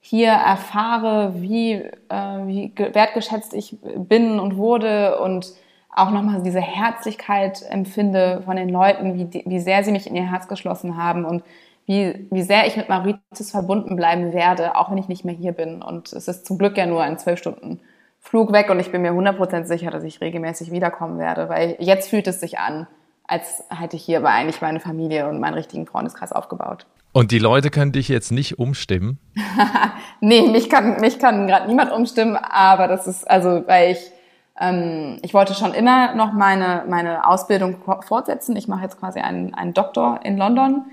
hier 0.07 0.29
erfahre, 0.29 1.33
wie, 1.41 1.73
äh, 1.73 1.89
wie 2.45 2.71
wertgeschätzt 2.77 3.55
ich 3.55 3.75
bin 3.81 4.39
und 4.39 4.55
wurde 4.55 5.19
und 5.19 5.51
auch 5.89 6.11
nochmal 6.11 6.43
diese 6.43 6.61
Herzlichkeit 6.61 7.63
empfinde 7.67 8.43
von 8.45 8.55
den 8.55 8.69
Leuten, 8.69 9.15
wie, 9.15 9.43
wie 9.47 9.59
sehr 9.59 9.83
sie 9.83 9.91
mich 9.91 10.05
in 10.05 10.15
ihr 10.15 10.29
Herz 10.29 10.47
geschlossen 10.47 10.95
haben 10.95 11.25
und 11.25 11.43
wie, 11.87 12.27
wie 12.29 12.43
sehr 12.43 12.67
ich 12.67 12.77
mit 12.77 12.87
Mauritius 12.87 13.49
verbunden 13.49 13.95
bleiben 13.95 14.31
werde, 14.31 14.75
auch 14.75 14.91
wenn 14.91 14.99
ich 14.99 15.07
nicht 15.07 15.25
mehr 15.25 15.33
hier 15.33 15.53
bin. 15.53 15.81
Und 15.81 16.13
es 16.13 16.27
ist 16.27 16.45
zum 16.45 16.59
Glück 16.59 16.77
ja 16.77 16.85
nur 16.85 17.01
ein 17.01 17.17
zwölf 17.17 17.39
Stunden 17.39 17.79
Flug 18.19 18.51
weg 18.51 18.69
und 18.69 18.79
ich 18.79 18.91
bin 18.91 19.01
mir 19.01 19.11
100% 19.11 19.65
sicher, 19.65 19.89
dass 19.89 20.03
ich 20.03 20.21
regelmäßig 20.21 20.71
wiederkommen 20.71 21.17
werde, 21.17 21.49
weil 21.49 21.77
jetzt 21.79 22.11
fühlt 22.11 22.27
es 22.27 22.39
sich 22.39 22.59
an, 22.59 22.85
als 23.25 23.63
hätte 23.69 23.95
ich 23.95 24.03
hier 24.03 24.19
aber 24.19 24.29
eigentlich 24.29 24.61
meine 24.61 24.79
Familie 24.79 25.27
und 25.27 25.39
meinen 25.39 25.55
richtigen 25.55 25.87
Freundeskreis 25.87 26.31
aufgebaut. 26.31 26.85
Und 27.15 27.31
die 27.31 27.39
Leute 27.39 27.69
können 27.69 27.93
dich 27.93 28.09
jetzt 28.09 28.33
nicht 28.33 28.59
umstimmen? 28.59 29.19
nee, 30.19 30.41
mich 30.49 30.69
kann, 30.69 30.99
mich 30.99 31.17
kann 31.17 31.47
gerade 31.47 31.65
niemand 31.65 31.93
umstimmen, 31.93 32.35
aber 32.35 32.89
das 32.89 33.07
ist, 33.07 33.23
also, 33.23 33.63
weil 33.67 33.93
ich, 33.93 34.11
ähm, 34.59 35.19
ich 35.21 35.33
wollte 35.33 35.53
schon 35.53 35.73
immer 35.73 36.13
noch 36.15 36.33
meine, 36.33 36.83
meine 36.89 37.25
Ausbildung 37.25 37.77
fortsetzen. 38.01 38.57
Ich 38.57 38.67
mache 38.67 38.83
jetzt 38.83 38.99
quasi 38.99 39.21
einen, 39.21 39.53
einen 39.53 39.73
Doktor 39.73 40.19
in 40.25 40.35
London 40.35 40.87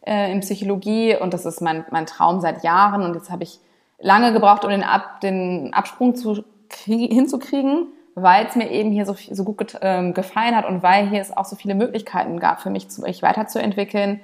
äh, 0.00 0.32
in 0.32 0.40
Psychologie 0.40 1.14
und 1.14 1.34
das 1.34 1.44
ist 1.44 1.60
mein, 1.60 1.84
mein 1.90 2.06
Traum 2.06 2.40
seit 2.40 2.64
Jahren 2.64 3.02
und 3.02 3.12
jetzt 3.12 3.28
habe 3.30 3.42
ich 3.42 3.60
lange 4.00 4.32
gebraucht, 4.32 4.64
um 4.64 4.70
den, 4.70 4.82
Ab, 4.82 5.20
den 5.20 5.74
Absprung 5.74 6.14
zu 6.14 6.42
hinzukriegen, 6.86 7.88
weil 8.14 8.46
es 8.46 8.56
mir 8.56 8.70
eben 8.70 8.92
hier 8.92 9.04
so, 9.04 9.14
so 9.30 9.44
gut 9.44 9.76
ähm, 9.82 10.14
gefallen 10.14 10.56
hat 10.56 10.64
und 10.64 10.82
weil 10.82 11.10
hier 11.10 11.20
es 11.20 11.36
auch 11.36 11.44
so 11.44 11.54
viele 11.54 11.74
Möglichkeiten 11.74 12.40
gab 12.40 12.62
für 12.62 12.70
mich, 12.70 12.88
mich 12.96 13.20
weiterzuentwickeln. 13.20 14.22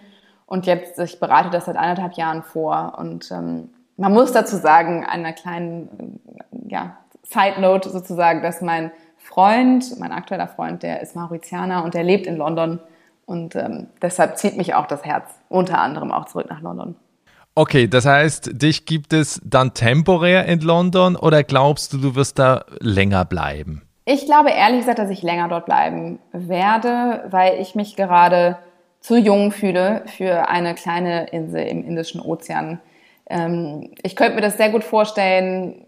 Und 0.52 0.66
jetzt, 0.66 0.98
ich 0.98 1.18
bereite 1.18 1.48
das 1.48 1.64
seit 1.64 1.78
anderthalb 1.78 2.12
Jahren 2.12 2.42
vor. 2.42 2.98
Und 2.98 3.30
ähm, 3.30 3.70
man 3.96 4.12
muss 4.12 4.32
dazu 4.32 4.56
sagen, 4.56 5.02
einer 5.02 5.32
kleinen 5.32 6.20
ja, 6.68 6.98
Side 7.22 7.58
Note 7.58 7.88
sozusagen, 7.88 8.42
dass 8.42 8.60
mein 8.60 8.90
Freund, 9.16 9.98
mein 9.98 10.12
aktueller 10.12 10.48
Freund, 10.48 10.82
der 10.82 11.00
ist 11.00 11.16
Mauritianer 11.16 11.82
und 11.82 11.94
der 11.94 12.04
lebt 12.04 12.26
in 12.26 12.36
London. 12.36 12.80
Und 13.24 13.56
ähm, 13.56 13.86
deshalb 14.02 14.36
zieht 14.36 14.58
mich 14.58 14.74
auch 14.74 14.86
das 14.86 15.06
Herz 15.06 15.24
unter 15.48 15.78
anderem 15.78 16.12
auch 16.12 16.26
zurück 16.26 16.48
nach 16.50 16.60
London. 16.60 16.96
Okay, 17.54 17.88
das 17.88 18.04
heißt, 18.04 18.50
dich 18.52 18.84
gibt 18.84 19.14
es 19.14 19.40
dann 19.42 19.72
temporär 19.72 20.44
in 20.44 20.60
London 20.60 21.16
oder 21.16 21.44
glaubst 21.44 21.94
du, 21.94 21.96
du 21.96 22.14
wirst 22.14 22.38
da 22.38 22.66
länger 22.78 23.24
bleiben? 23.24 23.80
Ich 24.04 24.26
glaube 24.26 24.50
ehrlich 24.50 24.80
gesagt, 24.80 24.98
dass 24.98 25.08
ich 25.08 25.22
länger 25.22 25.48
dort 25.48 25.64
bleiben 25.64 26.18
werde, 26.32 27.24
weil 27.30 27.58
ich 27.58 27.74
mich 27.74 27.96
gerade 27.96 28.58
zu 29.02 29.16
jung 29.16 29.52
fühle 29.52 30.04
für 30.06 30.48
eine 30.48 30.74
kleine 30.74 31.26
Insel 31.26 31.66
im 31.66 31.84
Indischen 31.84 32.22
Ozean. 32.22 32.80
Ähm, 33.28 33.90
ich 34.02 34.16
könnte 34.16 34.36
mir 34.36 34.40
das 34.40 34.56
sehr 34.56 34.70
gut 34.70 34.84
vorstellen 34.84 35.86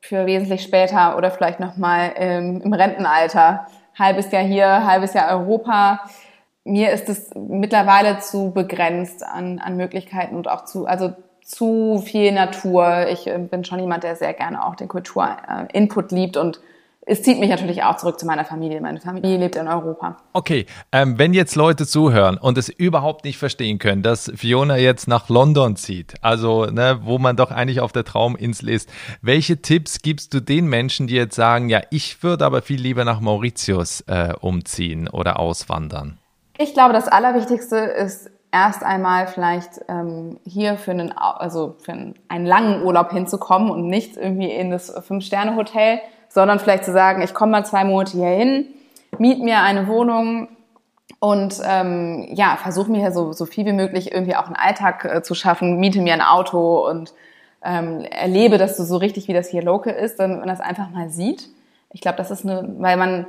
für 0.00 0.26
wesentlich 0.26 0.62
später 0.62 1.16
oder 1.16 1.30
vielleicht 1.30 1.60
nochmal 1.60 2.12
im 2.18 2.72
Rentenalter. 2.72 3.66
Halbes 3.98 4.30
Jahr 4.32 4.42
hier, 4.42 4.84
halbes 4.84 5.14
Jahr 5.14 5.30
Europa 5.30 6.00
mir 6.64 6.92
ist 6.92 7.08
es 7.08 7.30
mittlerweile 7.34 8.18
zu 8.20 8.50
begrenzt 8.50 9.22
an, 9.22 9.58
an 9.58 9.76
Möglichkeiten 9.76 10.34
und 10.34 10.48
auch 10.48 10.64
zu, 10.64 10.86
also 10.86 11.12
zu 11.42 12.02
viel 12.04 12.32
Natur. 12.32 13.06
Ich 13.10 13.26
äh, 13.26 13.38
bin 13.38 13.64
schon 13.64 13.78
jemand, 13.78 14.02
der 14.02 14.16
sehr 14.16 14.32
gerne 14.32 14.64
auch 14.64 14.74
den 14.74 14.88
Kulturinput 14.88 16.10
liebt 16.10 16.36
und 16.38 16.60
es 17.06 17.22
zieht 17.22 17.38
mich 17.38 17.50
natürlich 17.50 17.82
auch 17.82 17.96
zurück 17.96 18.18
zu 18.18 18.26
meiner 18.26 18.44
Familie. 18.44 18.80
Meine 18.80 19.00
Familie 19.00 19.36
lebt 19.36 19.56
in 19.56 19.68
Europa. 19.68 20.16
Okay, 20.32 20.66
ähm, 20.92 21.18
wenn 21.18 21.34
jetzt 21.34 21.54
Leute 21.54 21.86
zuhören 21.86 22.38
und 22.38 22.56
es 22.56 22.68
überhaupt 22.68 23.24
nicht 23.24 23.38
verstehen 23.38 23.78
können, 23.78 24.02
dass 24.02 24.32
Fiona 24.34 24.76
jetzt 24.78 25.06
nach 25.06 25.28
London 25.28 25.76
zieht, 25.76 26.14
also 26.22 26.66
ne, 26.66 27.00
wo 27.02 27.18
man 27.18 27.36
doch 27.36 27.50
eigentlich 27.50 27.80
auf 27.80 27.92
der 27.92 28.04
Trauminsel 28.04 28.70
ist, 28.70 28.88
welche 29.20 29.60
Tipps 29.60 30.00
gibst 30.00 30.32
du 30.32 30.40
den 30.40 30.66
Menschen, 30.66 31.06
die 31.06 31.14
jetzt 31.14 31.36
sagen, 31.36 31.68
ja, 31.68 31.82
ich 31.90 32.22
würde 32.22 32.46
aber 32.46 32.62
viel 32.62 32.80
lieber 32.80 33.04
nach 33.04 33.20
Mauritius 33.20 34.02
äh, 34.06 34.32
umziehen 34.40 35.08
oder 35.08 35.38
auswandern? 35.38 36.18
Ich 36.56 36.72
glaube, 36.72 36.94
das 36.94 37.08
Allerwichtigste 37.08 37.76
ist 37.76 38.30
erst 38.52 38.84
einmal 38.84 39.26
vielleicht 39.26 39.80
ähm, 39.88 40.38
hier 40.46 40.76
für 40.76 40.92
einen, 40.92 41.12
also 41.12 41.74
für 41.80 41.92
einen, 41.92 42.14
einen 42.28 42.46
langen 42.46 42.82
Urlaub 42.82 43.10
hinzukommen 43.10 43.70
und 43.70 43.88
nicht 43.88 44.16
irgendwie 44.16 44.50
in 44.50 44.70
das 44.70 44.94
Fünf-Sterne-Hotel, 45.06 45.98
sondern 46.34 46.58
vielleicht 46.58 46.84
zu 46.84 46.92
sagen, 46.92 47.22
ich 47.22 47.32
komme 47.32 47.52
mal 47.52 47.64
zwei 47.64 47.84
Monate 47.84 48.18
hier 48.18 48.28
hin, 48.28 48.66
miet 49.18 49.42
mir 49.42 49.60
eine 49.60 49.86
Wohnung 49.86 50.48
und 51.20 51.60
ähm, 51.64 52.28
ja, 52.32 52.58
versuche 52.60 52.90
mir 52.90 52.98
hier 52.98 53.12
so, 53.12 53.32
so 53.32 53.46
viel 53.46 53.64
wie 53.64 53.72
möglich 53.72 54.12
irgendwie 54.12 54.36
auch 54.36 54.46
einen 54.46 54.56
Alltag 54.56 55.04
äh, 55.04 55.22
zu 55.22 55.34
schaffen, 55.34 55.78
miete 55.78 56.00
mir 56.00 56.12
ein 56.12 56.20
Auto 56.20 56.86
und 56.86 57.14
ähm, 57.62 58.00
erlebe 58.00 58.58
das 58.58 58.76
so, 58.76 58.84
so 58.84 58.96
richtig, 58.96 59.28
wie 59.28 59.32
das 59.32 59.48
hier 59.48 59.62
local 59.62 59.94
ist, 59.94 60.18
wenn 60.18 60.40
man 60.40 60.48
das 60.48 60.60
einfach 60.60 60.90
mal 60.90 61.08
sieht. 61.08 61.48
Ich 61.90 62.00
glaube, 62.00 62.18
das 62.18 62.30
ist 62.30 62.44
eine, 62.44 62.74
weil 62.78 62.96
man 62.96 63.26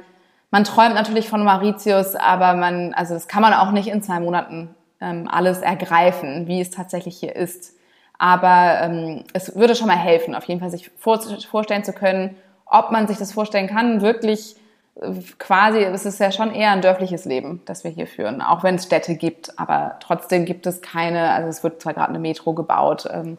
man 0.52 0.64
träumt 0.64 0.96
natürlich 0.96 1.28
von 1.28 1.44
Mauritius, 1.44 2.16
aber 2.16 2.54
man, 2.54 2.94
also 2.94 3.14
das 3.14 3.28
kann 3.28 3.42
man 3.42 3.54
auch 3.54 3.72
nicht 3.72 3.88
in 3.90 4.02
zwei 4.02 4.22
Monaten 4.22 4.74
ähm, 5.02 5.28
alles 5.30 5.60
ergreifen, 5.60 6.48
wie 6.48 6.62
es 6.62 6.72
tatsächlich 6.72 7.18
hier 7.18 7.36
ist. 7.36 7.74
Aber 8.18 8.80
ähm, 8.82 9.26
es 9.34 9.56
würde 9.58 9.76
schon 9.76 9.88
mal 9.88 9.98
helfen, 9.98 10.34
auf 10.34 10.46
jeden 10.46 10.62
Fall 10.62 10.70
sich 10.70 10.92
vor, 10.98 11.20
vorstellen 11.20 11.84
zu 11.84 11.92
können, 11.92 12.38
ob 12.66 12.92
man 12.92 13.08
sich 13.08 13.18
das 13.18 13.32
vorstellen 13.32 13.68
kann, 13.68 14.02
wirklich 14.02 14.56
äh, 15.02 15.14
quasi, 15.38 15.80
es 15.80 16.06
ist 16.06 16.20
ja 16.20 16.32
schon 16.32 16.54
eher 16.54 16.72
ein 16.72 16.82
dörfliches 16.82 17.26
Leben, 17.26 17.62
das 17.66 17.84
wir 17.84 17.92
hier 17.92 18.08
führen, 18.08 18.42
auch 18.42 18.64
wenn 18.64 18.76
es 18.76 18.86
Städte 18.86 19.16
gibt, 19.16 19.58
aber 19.60 19.98
trotzdem 20.00 20.46
gibt 20.46 20.68
es 20.68 20.82
keine, 20.82 21.32
also 21.32 21.50
es 21.50 21.64
wird 21.64 21.82
zwar 21.82 21.94
gerade 21.94 22.10
eine 22.10 22.20
Metro 22.20 22.54
gebaut, 22.54 23.08
ähm, 23.12 23.38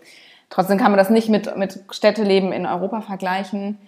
trotzdem 0.51 0.79
kann 0.79 0.91
man 0.93 0.99
das 0.99 1.11
nicht 1.11 1.29
mit, 1.29 1.57
mit 1.57 1.81
Städteleben 1.91 2.53
in 2.53 2.67
Europa 2.67 3.01
vergleichen. 3.01 3.79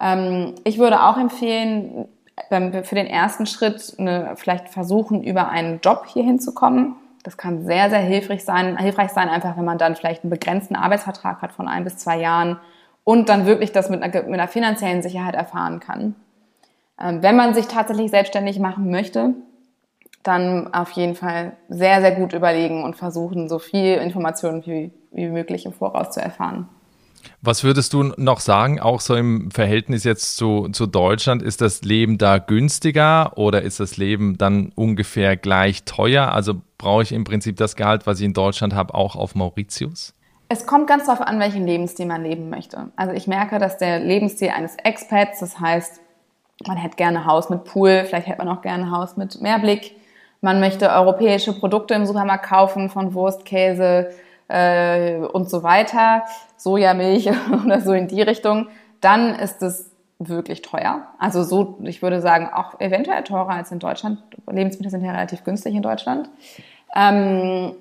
Ähm, 0.00 0.54
ich 0.64 0.78
würde 0.78 1.02
auch 1.02 1.16
empfehlen, 1.16 2.08
für 2.48 2.94
den 2.94 3.06
ersten 3.06 3.46
Schritt 3.46 3.94
eine, 3.98 4.32
vielleicht 4.36 4.68
versuchen, 4.68 5.22
über 5.22 5.48
einen 5.50 5.80
Job 5.82 6.06
hier 6.06 6.24
hinzukommen. 6.24 6.96
Das 7.22 7.36
kann 7.36 7.64
sehr, 7.64 7.90
sehr 7.90 7.98
hilfreich 7.98 8.44
sein, 8.44 8.78
hilfreich 8.78 9.10
sein, 9.10 9.28
einfach 9.28 9.56
wenn 9.56 9.64
man 9.64 9.78
dann 9.78 9.94
vielleicht 9.94 10.24
einen 10.24 10.30
begrenzten 10.30 10.74
Arbeitsvertrag 10.74 11.42
hat 11.42 11.52
von 11.52 11.68
ein 11.68 11.84
bis 11.84 11.98
zwei 11.98 12.18
Jahren 12.18 12.58
und 13.04 13.28
dann 13.28 13.46
wirklich 13.46 13.72
das 13.72 13.90
mit 13.90 14.02
einer, 14.02 14.22
mit 14.22 14.34
einer 14.34 14.48
finanziellen 14.48 15.02
Sicherheit 15.02 15.34
erfahren 15.34 15.80
kann. 15.80 16.14
Ähm, 17.00 17.22
wenn 17.22 17.36
man 17.36 17.54
sich 17.54 17.66
tatsächlich 17.66 18.10
selbstständig 18.10 18.58
machen 18.58 18.90
möchte, 18.90 19.34
dann 20.22 20.72
auf 20.74 20.90
jeden 20.92 21.14
Fall 21.14 21.56
sehr, 21.68 22.00
sehr 22.00 22.12
gut 22.12 22.34
überlegen 22.34 22.84
und 22.84 22.96
versuchen, 22.96 23.48
so 23.48 23.58
viel 23.58 23.94
Informationen 23.94 24.64
wie, 24.66 24.92
wie 25.12 25.28
möglich 25.28 25.64
im 25.64 25.72
Voraus 25.72 26.10
zu 26.10 26.20
erfahren. 26.20 26.68
Was 27.42 27.64
würdest 27.64 27.92
du 27.92 28.02
noch 28.16 28.40
sagen, 28.40 28.80
auch 28.80 29.00
so 29.00 29.14
im 29.14 29.50
Verhältnis 29.50 30.04
jetzt 30.04 30.36
zu, 30.36 30.68
zu 30.68 30.86
Deutschland, 30.86 31.42
ist 31.42 31.60
das 31.60 31.82
Leben 31.82 32.18
da 32.18 32.38
günstiger 32.38 33.36
oder 33.36 33.62
ist 33.62 33.80
das 33.80 33.96
Leben 33.96 34.36
dann 34.38 34.72
ungefähr 34.74 35.36
gleich 35.36 35.84
teuer? 35.84 36.32
Also 36.32 36.60
brauche 36.78 37.02
ich 37.02 37.12
im 37.12 37.24
Prinzip 37.24 37.56
das 37.56 37.76
Gehalt, 37.76 38.06
was 38.06 38.20
ich 38.20 38.26
in 38.26 38.34
Deutschland 38.34 38.74
habe, 38.74 38.94
auch 38.94 39.16
auf 39.16 39.34
Mauritius? 39.34 40.14
Es 40.52 40.66
kommt 40.66 40.88
ganz 40.88 41.06
darauf 41.06 41.20
an, 41.20 41.38
welchen 41.38 41.64
Lebensstil 41.64 42.06
man 42.06 42.24
leben 42.24 42.50
möchte. 42.50 42.88
Also 42.96 43.12
ich 43.14 43.28
merke, 43.28 43.60
dass 43.60 43.78
der 43.78 44.00
Lebensstil 44.00 44.50
eines 44.50 44.74
Expats, 44.82 45.38
das 45.38 45.60
heißt, 45.60 46.00
man 46.66 46.76
hätte 46.76 46.96
gerne 46.96 47.24
Haus 47.24 47.50
mit 47.50 47.62
Pool, 47.62 48.02
vielleicht 48.04 48.26
hätte 48.26 48.44
man 48.44 48.48
auch 48.48 48.60
gerne 48.60 48.90
Haus 48.90 49.16
mit 49.16 49.40
Mehrblick. 49.40 49.94
Man 50.40 50.58
möchte 50.58 50.90
europäische 50.90 51.52
Produkte 51.52 51.94
im 51.94 52.04
Supermarkt 52.04 52.46
kaufen, 52.46 52.90
von 52.90 53.14
Wurst, 53.14 53.44
Käse, 53.44 54.10
äh, 54.48 55.18
und 55.18 55.48
so 55.48 55.62
weiter, 55.62 56.24
Sojamilch 56.56 57.30
oder 57.64 57.80
so 57.80 57.92
in 57.92 58.08
die 58.08 58.20
Richtung, 58.20 58.66
dann 59.00 59.36
ist 59.36 59.62
es 59.62 59.88
wirklich 60.18 60.62
teuer. 60.62 61.06
Also 61.20 61.44
so, 61.44 61.78
ich 61.84 62.02
würde 62.02 62.20
sagen, 62.20 62.50
auch 62.52 62.80
eventuell 62.80 63.22
teurer 63.22 63.50
als 63.50 63.70
in 63.70 63.78
Deutschland. 63.78 64.20
Lebensmittel 64.50 64.90
sind 64.90 65.04
ja 65.04 65.12
relativ 65.12 65.44
günstig 65.44 65.76
in 65.76 65.82
Deutschland. 65.82 66.28
Ähm, 66.94 67.74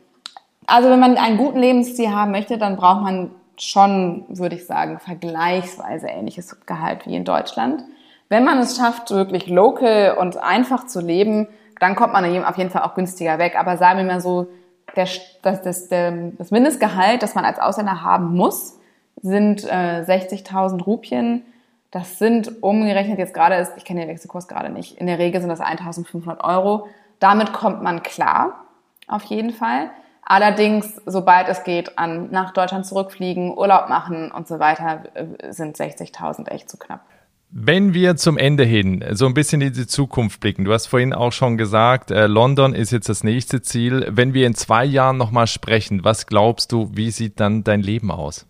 also 0.70 0.90
wenn 0.90 1.00
man 1.00 1.18
einen 1.18 1.38
guten 1.38 1.60
Lebensstil 1.60 2.12
haben 2.12 2.32
möchte, 2.32 2.58
dann 2.58 2.76
braucht 2.76 3.02
man 3.02 3.32
schon, 3.58 4.26
würde 4.30 4.56
ich 4.56 4.66
sagen, 4.66 5.00
vergleichsweise 5.00 6.08
ähnliches 6.08 6.58
Gehalt 6.66 7.06
wie 7.06 7.16
in 7.16 7.26
Deutschland. 7.26 7.84
Wenn 8.30 8.46
man 8.46 8.60
es 8.60 8.78
schafft, 8.78 9.12
wirklich 9.12 9.48
local 9.48 10.16
und 10.18 10.38
einfach 10.38 10.86
zu 10.86 11.02
leben, 11.02 11.48
dann 11.80 11.96
kommt 11.96 12.14
man 12.14 12.46
auf 12.46 12.58
jeden 12.58 12.70
Fall 12.70 12.84
auch 12.84 12.96
günstiger 12.96 13.40
weg. 13.40 13.56
Aber 13.58 13.78
sagen 13.78 14.00
wir 14.00 14.06
mal 14.06 14.22
so, 14.22 14.48
der, 14.96 15.08
das, 15.42 15.62
das, 15.62 15.88
das 15.90 16.52
Mindestgehalt, 16.52 17.24
das 17.24 17.36
man 17.36 17.46
als 17.46 17.60
Ausländer 17.60 18.04
haben 18.04 18.36
muss, 18.36 18.80
sind 19.22 19.64
äh, 19.66 20.04
60.000 20.04 20.84
Rupien. 20.84 21.44
Das 21.92 22.20
sind 22.20 22.62
umgerechnet 22.62 23.18
jetzt 23.18 23.34
gerade 23.34 23.56
ist, 23.56 23.74
ich 23.78 23.86
kenne 23.86 24.02
den 24.02 24.10
Wechselkurs 24.10 24.48
gerade 24.48 24.70
nicht, 24.70 24.98
in 24.98 25.08
der 25.08 25.18
Regel 25.18 25.42
sind 25.42 25.50
das 25.50 25.62
1.500 25.62 26.44
Euro. 26.44 26.88
Damit 27.20 27.52
kommt 27.52 27.82
man 27.82 28.04
klar, 28.04 28.66
auf 29.08 29.24
jeden 29.24 29.52
Fall. 29.52 29.90
Allerdings, 30.30 31.02
sobald 31.08 31.50
es 31.50 31.64
geht, 31.64 31.98
an 31.98 32.30
nach 32.30 32.54
Deutschland 32.54 32.86
zurückfliegen, 32.86 33.58
Urlaub 33.58 33.90
machen 33.90 34.32
und 34.32 34.48
so 34.48 34.60
weiter, 34.60 35.06
äh, 35.16 35.52
sind 35.52 35.76
60.000 35.76 36.50
echt 36.50 36.70
zu 36.70 36.78
knapp. 36.78 37.02
Wenn 37.50 37.96
wir 37.96 38.16
zum 38.16 38.38
Ende 38.38 38.64
hin 38.64 39.04
so 39.14 39.26
ein 39.26 39.34
bisschen 39.34 39.60
in 39.60 39.74
die 39.74 39.88
Zukunft 39.88 40.40
blicken, 40.40 40.66
du 40.66 40.72
hast 40.72 40.86
vorhin 40.86 41.14
auch 41.14 41.32
schon 41.32 41.58
gesagt, 41.58 42.12
äh, 42.12 42.28
London 42.28 42.76
ist 42.76 42.92
jetzt 42.92 43.10
das 43.10 43.24
nächste 43.24 43.64
Ziel. 43.64 44.06
Wenn 44.12 44.36
wir 44.36 44.46
in 44.46 44.54
zwei 44.54 44.86
Jahren 44.86 45.18
nochmal 45.18 45.48
sprechen, 45.48 46.04
was 46.04 46.28
glaubst 46.28 46.72
du, 46.72 46.92
wie 46.94 47.10
sieht 47.10 47.40
dann 47.40 47.64
dein 47.64 47.82
Leben 47.82 48.12
aus? 48.12 48.46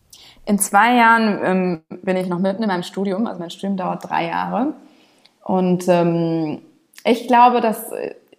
In 0.46 0.60
zwei 0.60 0.98
Jahren 0.98 1.40
ähm, 1.46 1.82
bin 2.04 2.18
ich 2.18 2.28
noch 2.28 2.40
mitten 2.40 2.62
in 2.62 2.68
meinem 2.68 2.84
Studium, 2.84 3.26
also 3.26 3.40
mein 3.40 3.52
Studium 3.52 3.78
dauert 3.78 4.10
drei 4.10 4.28
Jahre. 4.28 4.74
Und 5.46 5.86
ähm, 5.88 6.60
ich 7.06 7.26
glaube, 7.26 7.62
dass 7.62 7.90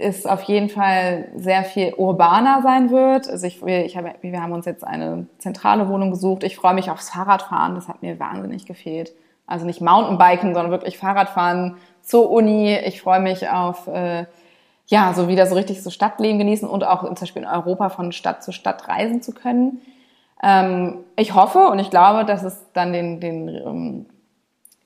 es 0.01 0.27
auf 0.27 0.43
jeden 0.43 0.69
Fall 0.69 1.29
sehr 1.37 1.63
viel 1.63 1.95
urbaner 1.95 2.61
sein 2.63 2.91
wird. 2.91 3.29
Also 3.29 3.47
ich, 3.47 3.63
ich 3.63 3.97
habe, 3.97 4.15
wir 4.21 4.43
haben 4.43 4.53
uns 4.53 4.67
jetzt 4.67 4.85
eine 4.85 5.27
zentrale 5.39 5.89
Wohnung 5.89 6.11
gesucht. 6.11 6.43
Ich 6.43 6.57
freue 6.57 6.75
mich 6.75 6.91
aufs 6.91 7.11
Fahrradfahren. 7.11 7.75
Das 7.75 7.89
hat 7.89 8.03
mir 8.03 8.19
wahnsinnig 8.19 8.67
gefehlt. 8.67 9.13
Also 9.47 9.67
nicht 9.67 9.81
Mountainbiken, 9.81 10.55
sondern 10.55 10.71
wirklich 10.71 10.99
Fahrradfahren 10.99 11.77
zur 12.03 12.31
Uni. 12.31 12.77
Ich 12.85 13.03
freue 13.03 13.21
mich 13.21 13.49
auf 13.49 13.87
äh, 13.89 14.27
ja 14.87 15.13
so 15.15 15.29
wieder 15.29 15.47
so 15.47 15.55
richtig 15.55 15.83
so 15.83 15.91
Stadtleben 15.91 16.39
genießen 16.39 16.69
und 16.69 16.85
auch 16.85 17.05
zum 17.05 17.15
Beispiel 17.15 17.43
in 17.43 17.49
Europa 17.49 17.91
von 17.91 18.13
Stadt 18.13 18.43
zu 18.43 18.53
Stadt 18.53 18.89
reisen 18.89 19.23
zu 19.23 19.33
können. 19.33 19.81
Ähm, 20.43 20.99
ich 21.17 21.35
hoffe 21.35 21.69
und 21.69 21.79
ich 21.79 21.91
glaube, 21.91 22.25
dass 22.25 22.43
es 22.43 22.65
dann 22.73 22.93
den, 22.93 23.21
den 23.21 23.49
ähm, 23.49 24.07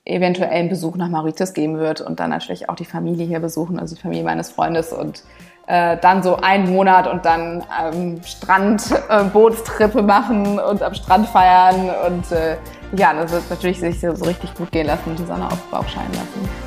eventuellen 0.05 0.69
Besuch 0.69 0.95
nach 0.95 1.09
Mauritius 1.09 1.53
geben 1.53 1.79
wird 1.79 1.99
und 1.99 2.19
dann 2.19 2.29
natürlich 2.29 2.69
auch 2.69 2.75
die 2.75 2.85
Familie 2.85 3.25
hier 3.25 3.39
besuchen, 3.39 3.79
also 3.79 3.95
die 3.95 4.01
Familie 4.01 4.23
meines 4.23 4.51
Freundes 4.51 4.93
und 4.93 5.23
äh, 5.67 5.97
dann 5.97 6.21
so 6.21 6.35
einen 6.37 6.71
Monat 6.71 7.07
und 7.07 7.25
dann 7.25 7.63
am 7.75 8.21
Strand 8.23 8.83
äh, 9.09 9.23
Bootstrippe 9.23 10.03
machen 10.03 10.59
und 10.59 10.83
am 10.83 10.93
Strand 10.93 11.27
feiern 11.27 11.89
und 12.07 12.31
äh, 12.31 12.57
ja, 12.95 13.13
das 13.13 13.31
wird 13.31 13.49
natürlich 13.49 13.79
sich 13.79 13.99
so, 13.99 14.13
so 14.15 14.25
richtig 14.25 14.53
gut 14.53 14.71
gehen 14.71 14.85
lassen 14.85 15.09
und 15.09 15.19
die 15.19 15.25
Sonne 15.25 15.47
auf 15.47 15.59
den 15.59 15.71
Bauch 15.71 15.87
scheinen 15.87 16.13
lassen. 16.13 16.64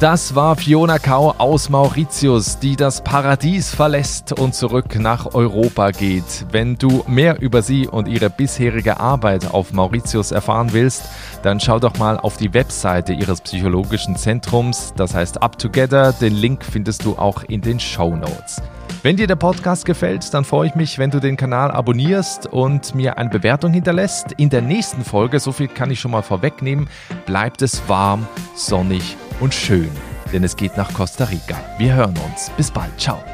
Das 0.00 0.34
war 0.34 0.56
Fiona 0.56 0.98
Kau 0.98 1.34
aus 1.36 1.68
Mauritius, 1.68 2.58
die 2.58 2.74
das 2.74 3.04
Paradies 3.04 3.74
verlässt 3.74 4.32
und 4.32 4.54
zurück 4.54 4.98
nach 4.98 5.34
Europa 5.34 5.90
geht. 5.90 6.46
Wenn 6.50 6.76
du 6.76 7.04
mehr 7.06 7.42
über 7.42 7.60
sie 7.60 7.86
und 7.86 8.08
ihre 8.08 8.30
bisherige 8.30 8.98
Arbeit 8.98 9.52
auf 9.52 9.74
Mauritius 9.74 10.32
erfahren 10.32 10.72
willst, 10.72 11.02
dann 11.42 11.60
schau 11.60 11.78
doch 11.78 11.98
mal 11.98 12.16
auf 12.16 12.38
die 12.38 12.54
Webseite 12.54 13.12
ihres 13.12 13.42
psychologischen 13.42 14.16
Zentrums, 14.16 14.94
das 14.96 15.14
heißt 15.14 15.42
Up 15.42 15.58
Together. 15.58 16.14
Den 16.14 16.32
Link 16.32 16.64
findest 16.64 17.04
du 17.04 17.18
auch 17.18 17.42
in 17.42 17.60
den 17.60 17.78
Show 17.78 18.16
Notes. 18.16 18.62
Wenn 19.02 19.16
dir 19.16 19.26
der 19.26 19.36
Podcast 19.36 19.86
gefällt, 19.86 20.34
dann 20.34 20.44
freue 20.44 20.68
ich 20.68 20.74
mich, 20.74 20.98
wenn 20.98 21.10
du 21.10 21.20
den 21.20 21.38
Kanal 21.38 21.70
abonnierst 21.70 22.46
und 22.46 22.94
mir 22.94 23.16
eine 23.16 23.30
Bewertung 23.30 23.72
hinterlässt. 23.72 24.32
In 24.32 24.50
der 24.50 24.60
nächsten 24.60 25.04
Folge, 25.04 25.40
so 25.40 25.52
viel 25.52 25.68
kann 25.68 25.90
ich 25.90 26.00
schon 26.00 26.10
mal 26.10 26.22
vorwegnehmen, 26.22 26.86
bleibt 27.24 27.62
es 27.62 27.88
warm, 27.88 28.28
sonnig 28.54 29.16
und 29.40 29.54
schön, 29.54 29.90
denn 30.34 30.44
es 30.44 30.54
geht 30.54 30.76
nach 30.76 30.92
Costa 30.92 31.24
Rica. 31.24 31.56
Wir 31.78 31.94
hören 31.94 32.18
uns. 32.30 32.50
Bis 32.58 32.70
bald. 32.70 33.00
Ciao. 33.00 33.24